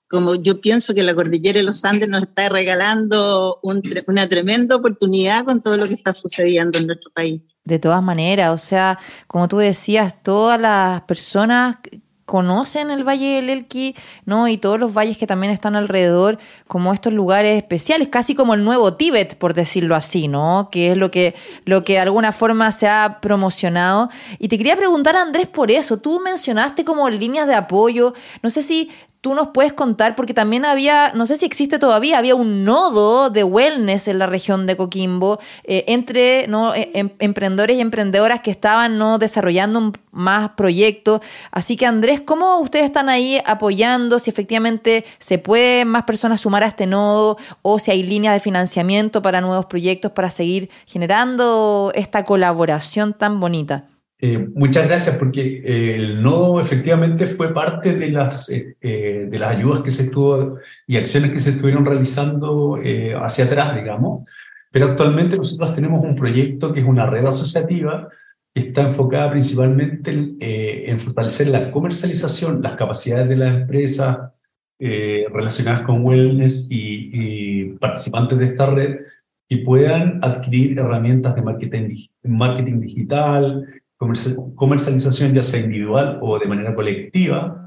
como 0.09 0.33
yo 0.33 0.59
pienso 0.61 0.95
que 0.95 1.03
la 1.03 1.13
cordillera 1.13 1.59
de 1.59 1.63
los 1.63 1.85
Andes 1.85 2.09
nos 2.09 2.23
está 2.23 2.49
regalando 2.49 3.59
una 3.61 4.27
tremenda 4.27 4.77
oportunidad 4.77 5.45
con 5.45 5.61
todo 5.61 5.77
lo 5.77 5.87
que 5.87 5.93
está 5.93 6.11
sucediendo 6.15 6.79
en 6.79 6.87
nuestro 6.87 7.11
país. 7.11 7.43
De 7.63 7.77
todas 7.77 8.01
maneras, 8.01 8.51
o 8.51 8.57
sea, 8.57 8.97
como 9.27 9.47
tú 9.47 9.57
decías, 9.57 10.23
todas 10.23 10.59
las 10.59 11.03
personas 11.03 11.77
conocen 12.25 12.89
el 12.89 13.07
Valle 13.07 13.35
del 13.35 13.49
Elqui, 13.49 13.95
¿no? 14.25 14.47
Y 14.47 14.57
todos 14.57 14.79
los 14.79 14.93
valles 14.93 15.17
que 15.17 15.27
también 15.27 15.51
están 15.51 15.75
alrededor, 15.75 16.39
como 16.67 16.93
estos 16.93 17.13
lugares 17.13 17.57
especiales, 17.57 18.07
casi 18.07 18.35
como 18.35 18.53
el 18.53 18.63
nuevo 18.63 18.93
Tíbet, 18.93 19.37
por 19.37 19.53
decirlo 19.53 19.95
así, 19.95 20.27
¿no? 20.27 20.69
Que 20.71 20.91
es 20.91 20.97
lo 20.97 21.11
que, 21.11 21.35
lo 21.65 21.83
que 21.83 21.93
de 21.93 21.99
alguna 21.99 22.31
forma 22.31 22.71
se 22.71 22.87
ha 22.87 23.19
promocionado. 23.21 24.09
Y 24.39 24.47
te 24.47 24.57
quería 24.57 24.75
preguntar, 24.75 25.15
Andrés, 25.15 25.47
por 25.47 25.71
eso. 25.71 25.97
Tú 25.97 26.19
mencionaste 26.19 26.85
como 26.85 27.09
líneas 27.09 27.47
de 27.47 27.55
apoyo. 27.55 28.13
No 28.41 28.49
sé 28.49 28.61
si 28.61 28.89
tú 29.23 29.33
nos 29.33 29.47
puedes 29.47 29.71
contar, 29.71 30.17
porque 30.17 30.33
también 30.33 30.65
había, 30.65 31.13
no 31.15 31.25
sé 31.25 31.37
si 31.37 31.45
existe 31.45 31.79
todavía, 31.79 32.17
había 32.17 32.35
un 32.35 32.65
nodo 32.65 33.29
de 33.29 33.45
wellness 33.45 34.09
en 34.09 34.19
la 34.19 34.25
región 34.25 34.67
de 34.67 34.75
Coquimbo 34.75 35.39
eh, 35.63 35.85
entre 35.87 36.45
¿no? 36.49 36.75
E, 36.75 36.91
em, 36.93 37.09
emprendedores 37.19 37.77
y 37.77 37.79
emprendedoras 37.79 38.41
que 38.41 38.51
estaban 38.51 38.97
¿no? 38.97 39.19
desarrollando 39.19 39.93
más 40.11 40.49
proyectos. 40.57 41.21
Así 41.51 41.77
que 41.77 41.85
Andrés, 41.85 42.19
¿cómo 42.19 42.59
ustedes 42.59 42.83
están 42.83 43.07
ahí 43.07 43.39
apoyando? 43.45 44.19
Si 44.19 44.29
efectivamente 44.29 45.05
se 45.19 45.37
pueden 45.37 45.87
más 45.87 46.03
personas 46.03 46.41
sumar 46.41 46.63
a 46.63 46.67
este 46.67 46.85
nodo 46.85 47.37
o 47.61 47.79
si 47.79 47.91
hay 47.91 48.03
líneas 48.03 48.33
de 48.33 48.41
financiamiento 48.41 49.21
para 49.21 49.39
nuevos 49.39 49.67
proyectos 49.67 50.11
para 50.11 50.31
seguir 50.31 50.69
generando 50.85 51.93
esta 51.95 52.25
colaboración 52.25 53.13
tan 53.13 53.39
bonita. 53.39 53.85
Eh, 54.25 54.37
muchas 54.37 54.87
gracias, 54.87 55.17
porque 55.17 55.61
eh, 55.65 55.95
el 55.95 56.21
nodo 56.23 56.61
efectivamente 56.61 57.27
fue 57.27 57.53
parte 57.53 57.93
de 57.93 58.09
las, 58.09 58.49
eh, 58.49 58.77
de 59.29 59.37
las 59.37 59.53
ayudas 59.53 59.81
que 59.81 59.91
se 59.91 60.03
estuvo 60.03 60.59
y 60.87 60.95
acciones 60.95 61.31
que 61.31 61.39
se 61.39 61.49
estuvieron 61.49 61.83
realizando 61.83 62.79
hacia 63.21 63.43
atrás, 63.43 63.75
digamos. 63.75 64.25
Pero 64.71 64.85
actualmente 64.85 65.35
nosotros 65.35 65.75
tenemos 65.75 66.05
un 66.05 66.15
proyecto 66.15 66.71
que 66.71 66.79
es 66.79 66.85
una 66.85 67.05
red 67.05 67.25
asociativa 67.25 68.07
que 68.53 68.61
está 68.61 68.83
enfocada 68.83 69.29
principalmente 69.31 70.35
en, 70.39 70.99
fortalecer 71.01 71.49
la 71.49 71.69
comercialización, 71.69 72.61
las 72.61 72.77
capacidades 72.77 73.27
de 73.27 73.35
las 73.35 73.53
empresas 73.53 74.19
relacionadas 74.79 75.81
con 75.81 76.05
wellness 76.05 76.69
y, 76.71 77.73
participantes 77.77 78.39
de 78.39 78.45
esta 78.45 78.67
red 78.67 78.99
que 79.49 79.57
puedan 79.57 80.19
adquirir 80.23 80.79
herramientas 80.79 81.35
de 81.35 81.41
marketing 82.23 82.79
digital, 82.79 83.67
comercialización 84.55 85.33
ya 85.33 85.43
sea 85.43 85.61
individual 85.61 86.19
o 86.21 86.39
de 86.39 86.47
manera 86.47 86.75
colectiva, 86.75 87.63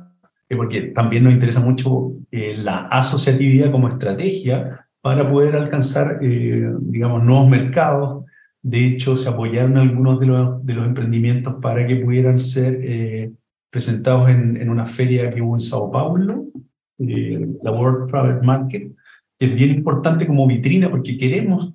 eh, 0.48 0.56
porque 0.56 0.82
también 0.82 1.24
nos 1.24 1.32
interesa 1.32 1.60
mucho 1.60 2.12
eh, 2.30 2.56
la 2.56 2.86
asociatividad 2.88 3.72
como 3.72 3.88
estrategia 3.88 4.86
para 5.00 5.28
poder 5.28 5.56
alcanzar, 5.56 6.18
eh, 6.22 6.70
digamos, 6.80 7.24
nuevos 7.24 7.48
mercados. 7.48 8.24
De 8.62 8.86
hecho, 8.86 9.16
se 9.16 9.28
apoyaron 9.28 9.78
algunos 9.78 10.20
de 10.20 10.26
los, 10.26 10.64
de 10.64 10.74
los 10.74 10.86
emprendimientos 10.86 11.56
para 11.60 11.86
que 11.86 11.96
pudieran 11.96 12.38
ser 12.38 13.32
presentados 13.70 14.28
en, 14.28 14.56
en, 14.56 14.70
una 14.70 14.86
feria 14.86 15.30
que 15.30 15.40
hubo 15.40 15.54
en 15.54 15.60
Sao 15.60 15.90
Paulo, 15.90 16.46
la 16.98 17.70
World 17.70 18.10
Travel 18.10 18.42
Market, 18.42 18.90
que 19.38 19.46
es 19.46 19.54
bien 19.54 19.70
importante 19.76 20.26
como 20.26 20.46
vitrina 20.48 20.90
porque 20.90 21.16
queremos, 21.16 21.74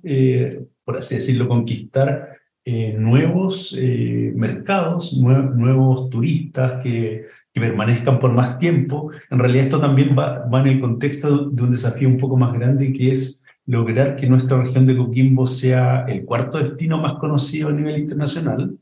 por 0.83 0.97
así 0.97 1.15
decirlo, 1.15 1.47
conquistar 1.47 2.30
eh, 2.63 2.93
nuevos 2.95 3.75
eh, 3.79 4.31
mercados, 4.35 5.17
nuevos 5.17 6.11
turistas 6.11 6.83
que, 6.83 7.25
que, 7.51 7.59
permanezcan 7.59 8.19
por 8.19 8.33
más 8.33 8.59
tiempo. 8.59 9.11
En 9.31 9.39
realidad 9.39 9.63
esto 9.63 9.79
también 9.79 10.15
va, 10.17 10.45
va, 10.45 10.61
en 10.61 10.67
el 10.67 10.79
contexto 10.79 11.49
de 11.49 11.63
un 11.63 11.71
desafío 11.71 12.07
un 12.07 12.19
poco 12.19 12.37
más 12.37 12.53
grande 12.53 12.93
que 12.93 13.13
es 13.13 13.43
lograr 13.65 14.15
que 14.15 14.27
nuestra 14.27 14.61
región 14.61 14.85
de 14.85 14.95
Coquimbo 14.95 15.47
sea 15.47 16.05
el 16.07 16.23
cuarto 16.23 16.59
destino 16.59 16.99
más 16.99 17.13
conocido 17.13 17.69
a 17.69 17.73
nivel 17.73 17.97
internacional, 17.97 18.77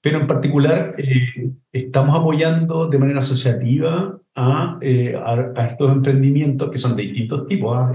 pero 0.00 0.18
en 0.20 0.26
particular 0.26 0.96
eh, 0.98 1.52
estamos 1.70 2.18
apoyando 2.18 2.88
de 2.88 2.98
manera 2.98 3.20
asociativa 3.20 4.18
a, 4.34 4.78
a, 4.80 5.66
estos 5.68 5.92
emprendimientos 5.92 6.70
que 6.72 6.78
son 6.78 6.96
de 6.96 7.04
distintos 7.04 7.46
tipos. 7.46 7.76
¿ah? 7.78 7.92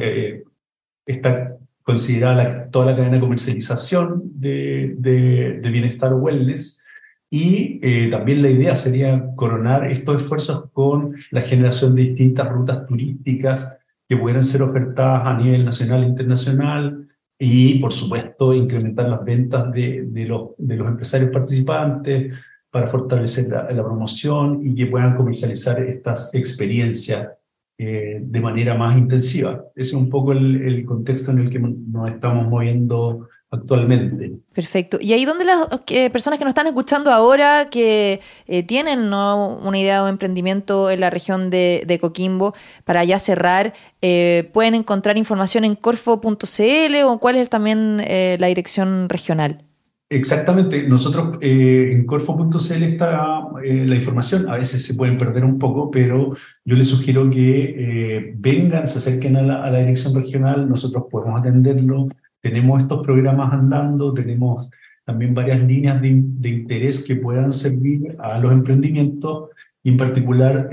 Esta 1.88 1.94
considerar 1.94 2.70
toda 2.72 2.88
la 2.88 2.96
cadena 2.96 3.16
de 3.16 3.22
comercialización 3.22 4.24
de, 4.36 4.96
de, 4.98 5.70
bienestar 5.72 6.14
wellness. 6.14 6.84
Y 7.30 7.80
eh, 7.82 8.10
también 8.10 8.42
la 8.42 8.50
idea 8.50 8.76
sería 8.76 9.36
coronar 9.36 9.90
estos 9.92 10.22
esfuerzos 10.22 10.70
con 10.72 11.16
la 11.32 11.42
generación 11.42 11.96
de 11.96 12.04
distintas 12.04 12.50
rutas 12.50 12.86
turísticas 12.86 13.78
que 14.08 14.16
pudieran 14.16 14.44
ser 14.44 14.64
ofertadas 14.64 15.24
a 15.26 15.38
nivel 15.38 15.66
nacional 15.66 16.04
e 16.04 16.08
internacional 16.08 17.08
y, 17.38 17.80
por 17.80 17.92
supuesto, 17.92 18.54
incrementar 18.54 19.10
las 19.10 19.24
ventas 19.26 19.72
de, 19.74 20.04
de, 20.08 20.26
los, 20.26 20.52
de 20.58 20.78
los 20.78 20.88
empresarios 20.88 21.32
participantes 21.32 22.34
para 22.72 22.88
fortalecer 22.88 23.50
la, 23.50 23.70
la 23.72 23.84
promoción 23.84 24.60
y 24.64 24.74
que 24.74 24.88
puedan 24.88 25.16
comercializar 25.16 25.82
estas 25.82 26.34
experiencias 26.34 27.37
eh, 27.80 28.18
de 28.22 28.42
manera 28.42 28.74
más 28.74 28.98
intensiva. 28.98 29.66
Ese 29.76 29.90
es 29.90 29.94
un 29.94 30.10
poco 30.10 30.32
el, 30.32 30.84
contexto 30.86 31.32
en 31.32 31.40
el 31.40 31.50
que 31.52 31.60
nos 31.60 32.10
estamos 32.10 32.48
moviendo 32.48 33.28
actualmente. 33.52 34.34
Perfecto. 34.52 34.98
Y 35.00 35.14
ahí 35.14 35.26
donde 35.26 35.46
las 35.46 35.68
personas 36.12 36.40
que 36.40 36.46
nos 36.46 36.52
están 36.52 36.66
escuchando 36.66 37.12
ahora, 37.12 37.70
que 37.70 38.20
eh, 38.48 38.64
tienen 38.64 39.14
una 39.14 39.78
idea 39.78 40.04
de 40.04 40.10
emprendimiento 40.10 40.90
en 40.90 41.02
la 41.02 41.12
región 41.12 41.52
de, 41.52 41.98
Coquimbo, 42.02 42.56
para 42.84 43.04
ya 43.04 43.20
cerrar, 43.20 43.74
eh, 44.02 44.50
pueden 44.54 44.74
encontrar 44.74 45.18
información 45.18 45.64
en 45.64 45.76
corfo.cl 45.76 46.96
o 47.06 47.20
cuál 47.20 47.36
es 47.36 47.50
también 47.50 47.98
la 47.98 48.48
dirección 48.48 49.08
regional. 49.08 49.67
Exactamente, 50.10 50.88
nosotros 50.88 51.38
eh, 51.42 51.90
en 51.92 52.06
corfo.cl 52.06 52.84
está 52.84 53.42
eh, 53.62 53.86
la 53.86 53.96
información, 53.96 54.50
a 54.50 54.56
veces 54.56 54.86
se 54.86 54.94
pueden 54.94 55.18
perder 55.18 55.44
un 55.44 55.60
poco, 55.60 55.92
pero 55.92 56.34
yo 56.64 56.76
les 56.78 56.88
sugiero 56.88 57.30
que 57.30 57.76
eh, 58.18 58.34
vengan, 58.38 58.88
se 58.88 59.00
acerquen 59.00 59.36
a 59.36 59.42
la, 59.42 59.80
dirección 59.80 60.16
regional, 60.16 60.70
nosotros 60.70 61.08
podemos 61.12 61.42
atenderlo, 61.42 62.08
tenemos 62.40 62.84
estos 62.84 63.06
programas 63.06 63.52
andando, 63.52 64.14
tenemos 64.14 64.70
también 65.04 65.34
varias 65.34 65.60
líneas 65.60 66.02
de, 66.02 66.08
interés 66.08 67.04
que 67.04 67.18
puedan 67.18 67.52
servir 67.52 68.16
a 68.20 68.40
los 68.40 68.54
emprendimientos, 68.54 69.50
en 69.84 69.98
particular 69.98 70.70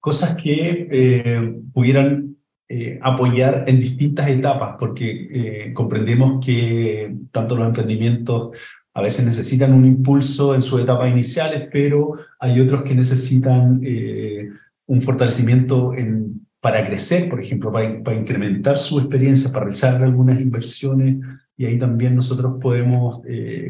cosas 0.00 0.36
que 0.36 1.60
pudieran 1.72 2.27
eh, 2.70 2.98
apoyar 3.00 3.64
en 3.66 3.80
distintas 3.80 4.28
etapas, 4.28 4.76
porque 4.78 5.28
eh, 5.30 5.72
comprendemos 5.72 6.44
que 6.44 7.14
tanto 7.32 7.56
los 7.56 7.66
emprendimientos 7.66 8.54
a 8.92 9.00
veces 9.00 9.24
necesitan 9.24 9.72
un 9.72 9.86
impulso 9.86 10.54
en 10.54 10.60
sus 10.60 10.82
etapas 10.82 11.08
iniciales, 11.08 11.68
pero 11.72 12.16
hay 12.38 12.60
otros 12.60 12.82
que 12.82 12.94
necesitan 12.94 13.80
eh, 13.82 14.50
un 14.84 15.00
fortalecimiento 15.00 15.94
en, 15.94 16.46
para 16.60 16.84
crecer, 16.84 17.30
por 17.30 17.42
ejemplo, 17.42 17.72
para 17.72 18.14
incrementar 18.14 18.76
su 18.76 18.98
experiencia, 18.98 19.50
para 19.50 19.64
realizar 19.64 20.02
algunas 20.02 20.38
inversiones, 20.38 21.16
y 21.56 21.64
ahí 21.64 21.78
también 21.78 22.14
nosotros 22.14 22.58
podemos 22.60 23.22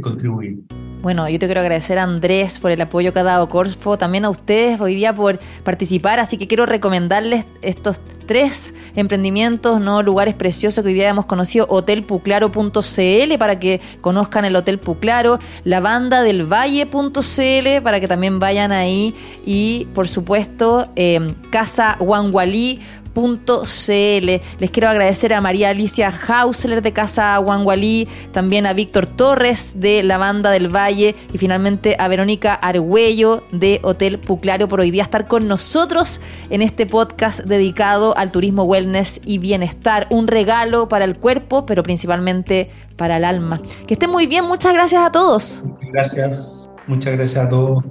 contribuir. 0.03 0.65
Bueno, 1.01 1.29
yo 1.29 1.39
te 1.39 1.47
quiero 1.47 1.61
agradecer 1.61 1.97
a 1.99 2.03
Andrés 2.03 2.59
por 2.59 2.73
el 2.73 2.81
apoyo 2.81 3.13
que 3.13 3.21
ha 3.21 3.23
dado 3.23 3.49
Corfo, 3.49 3.97
también 3.97 4.25
a 4.25 4.31
ustedes 4.31 4.81
hoy 4.81 4.97
día 4.97 5.15
por 5.15 5.39
participar, 5.63 6.19
así 6.19 6.37
que 6.39 6.49
quiero 6.49 6.67
recomendarles 6.67 7.47
estos 7.63 8.01
tres 8.27 8.75
emprendimientos, 8.97 9.81
¿no? 9.81 10.03
lugares 10.03 10.35
preciosos 10.35 10.83
que 10.83 10.89
hoy 10.89 10.95
día 10.95 11.09
hemos 11.09 11.27
conocido, 11.27 11.67
hotelpuclaro.cl 11.69 13.39
para 13.39 13.61
que 13.61 13.81
conozcan 14.01 14.45
el 14.45 14.57
Hotel 14.57 14.79
Puclaro, 14.79 15.39
la 15.63 15.79
banda 15.79 16.23
del 16.23 16.53
Valle.cl 16.53 17.83
para 17.83 18.01
que 18.01 18.09
también 18.09 18.41
vayan 18.41 18.73
ahí 18.73 19.15
y 19.47 19.87
por 19.95 20.09
supuesto 20.09 20.89
eh, 20.97 21.33
Casa 21.51 21.97
Wangualí 22.01 22.81
les 23.17 24.71
quiero 24.71 24.89
agradecer 24.89 25.33
a 25.33 25.41
María 25.41 25.71
Alicia 25.71 26.09
Hausler 26.11 26.83
de 26.83 26.93
Casa 26.93 27.39
Wangualí, 27.41 28.09
también 28.33 28.67
a 28.67 28.73
Víctor 28.73 29.07
Torres 29.07 29.81
de 29.81 30.03
la 30.03 30.19
Banda 30.19 30.51
del 30.51 30.75
Valle 30.75 31.15
y 31.33 31.39
finalmente 31.39 31.97
a 31.99 32.09
Verónica 32.09 32.55
Argüello 32.55 33.43
de 33.53 33.81
Hotel 33.83 34.19
Puclario 34.19 34.69
por 34.69 34.81
hoy 34.81 34.91
día 34.91 35.03
estar 35.03 35.27
con 35.27 35.49
nosotros 35.49 36.21
en 36.51 36.63
este 36.63 36.87
podcast 36.87 37.41
dedicado 37.41 38.17
al 38.17 38.31
turismo 38.31 38.65
wellness 38.65 39.21
y 39.25 39.39
bienestar. 39.39 40.07
Un 40.11 40.29
regalo 40.29 40.89
para 40.89 41.05
el 41.05 41.17
cuerpo, 41.17 41.67
pero 41.67 41.83
principalmente 41.83 42.71
para 42.97 43.17
el 43.17 43.25
alma. 43.25 43.61
Que 43.87 43.95
estén 43.95 44.11
muy 44.11 44.27
bien, 44.27 44.45
muchas 44.45 44.75
gracias 44.75 45.03
a 45.03 45.11
todos. 45.11 45.65
Gracias. 45.93 46.68
Muchas 46.89 47.17
gracias 47.17 47.45
a 47.45 47.49
todos. 47.49 47.85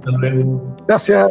Gracias. 0.86 1.30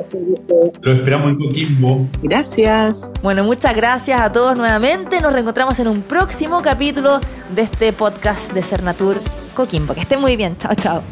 Lo 0.81 0.91
esperamos 0.93 1.31
en 1.31 1.37
Coquimbo. 1.37 2.07
Gracias. 2.23 3.13
Bueno, 3.21 3.43
muchas 3.43 3.75
gracias 3.75 4.19
a 4.21 4.31
todos 4.31 4.57
nuevamente. 4.57 5.19
Nos 5.21 5.33
reencontramos 5.33 5.77
en 5.79 5.89
un 5.89 6.01
próximo 6.01 6.61
capítulo 6.61 7.19
de 7.53 7.61
este 7.63 7.91
podcast 7.91 8.53
de 8.53 8.63
Cernatur 8.63 9.19
Coquimbo. 9.53 9.93
Que 9.93 10.01
estén 10.01 10.21
muy 10.21 10.37
bien. 10.37 10.55
Chao, 10.57 10.75
chao. 10.75 11.03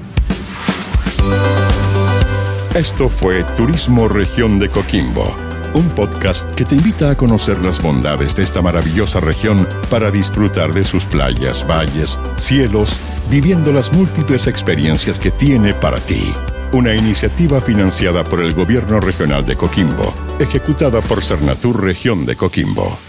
Esto 2.73 3.09
fue 3.09 3.43
Turismo 3.55 4.07
Región 4.07 4.57
de 4.57 4.69
Coquimbo 4.69 5.35
un 5.75 5.89
podcast 5.89 6.47
que 6.55 6.63
te 6.63 6.75
invita 6.75 7.09
a 7.09 7.17
conocer 7.17 7.61
las 7.61 7.81
bondades 7.81 8.33
de 8.33 8.43
esta 8.43 8.61
maravillosa 8.61 9.19
región 9.19 9.67
para 9.89 10.09
disfrutar 10.09 10.71
de 10.71 10.85
sus 10.85 11.03
playas, 11.03 11.67
valles, 11.67 12.17
cielos, 12.37 12.97
viviendo 13.29 13.71
las 13.71 13.91
múltiples 13.91 14.47
experiencias 14.47 15.19
que 15.19 15.31
tiene 15.31 15.73
para 15.73 15.99
ti. 15.99 16.33
Una 16.73 16.93
iniciativa 16.93 17.61
financiada 17.61 18.23
por 18.23 18.41
el 18.41 18.53
Gobierno 18.53 18.99
Regional 18.99 19.45
de 19.45 19.55
Coquimbo, 19.55 20.13
ejecutada 20.39 21.01
por 21.01 21.23
Cernatur 21.23 21.83
Región 21.83 22.25
de 22.25 22.35
Coquimbo. 22.35 22.99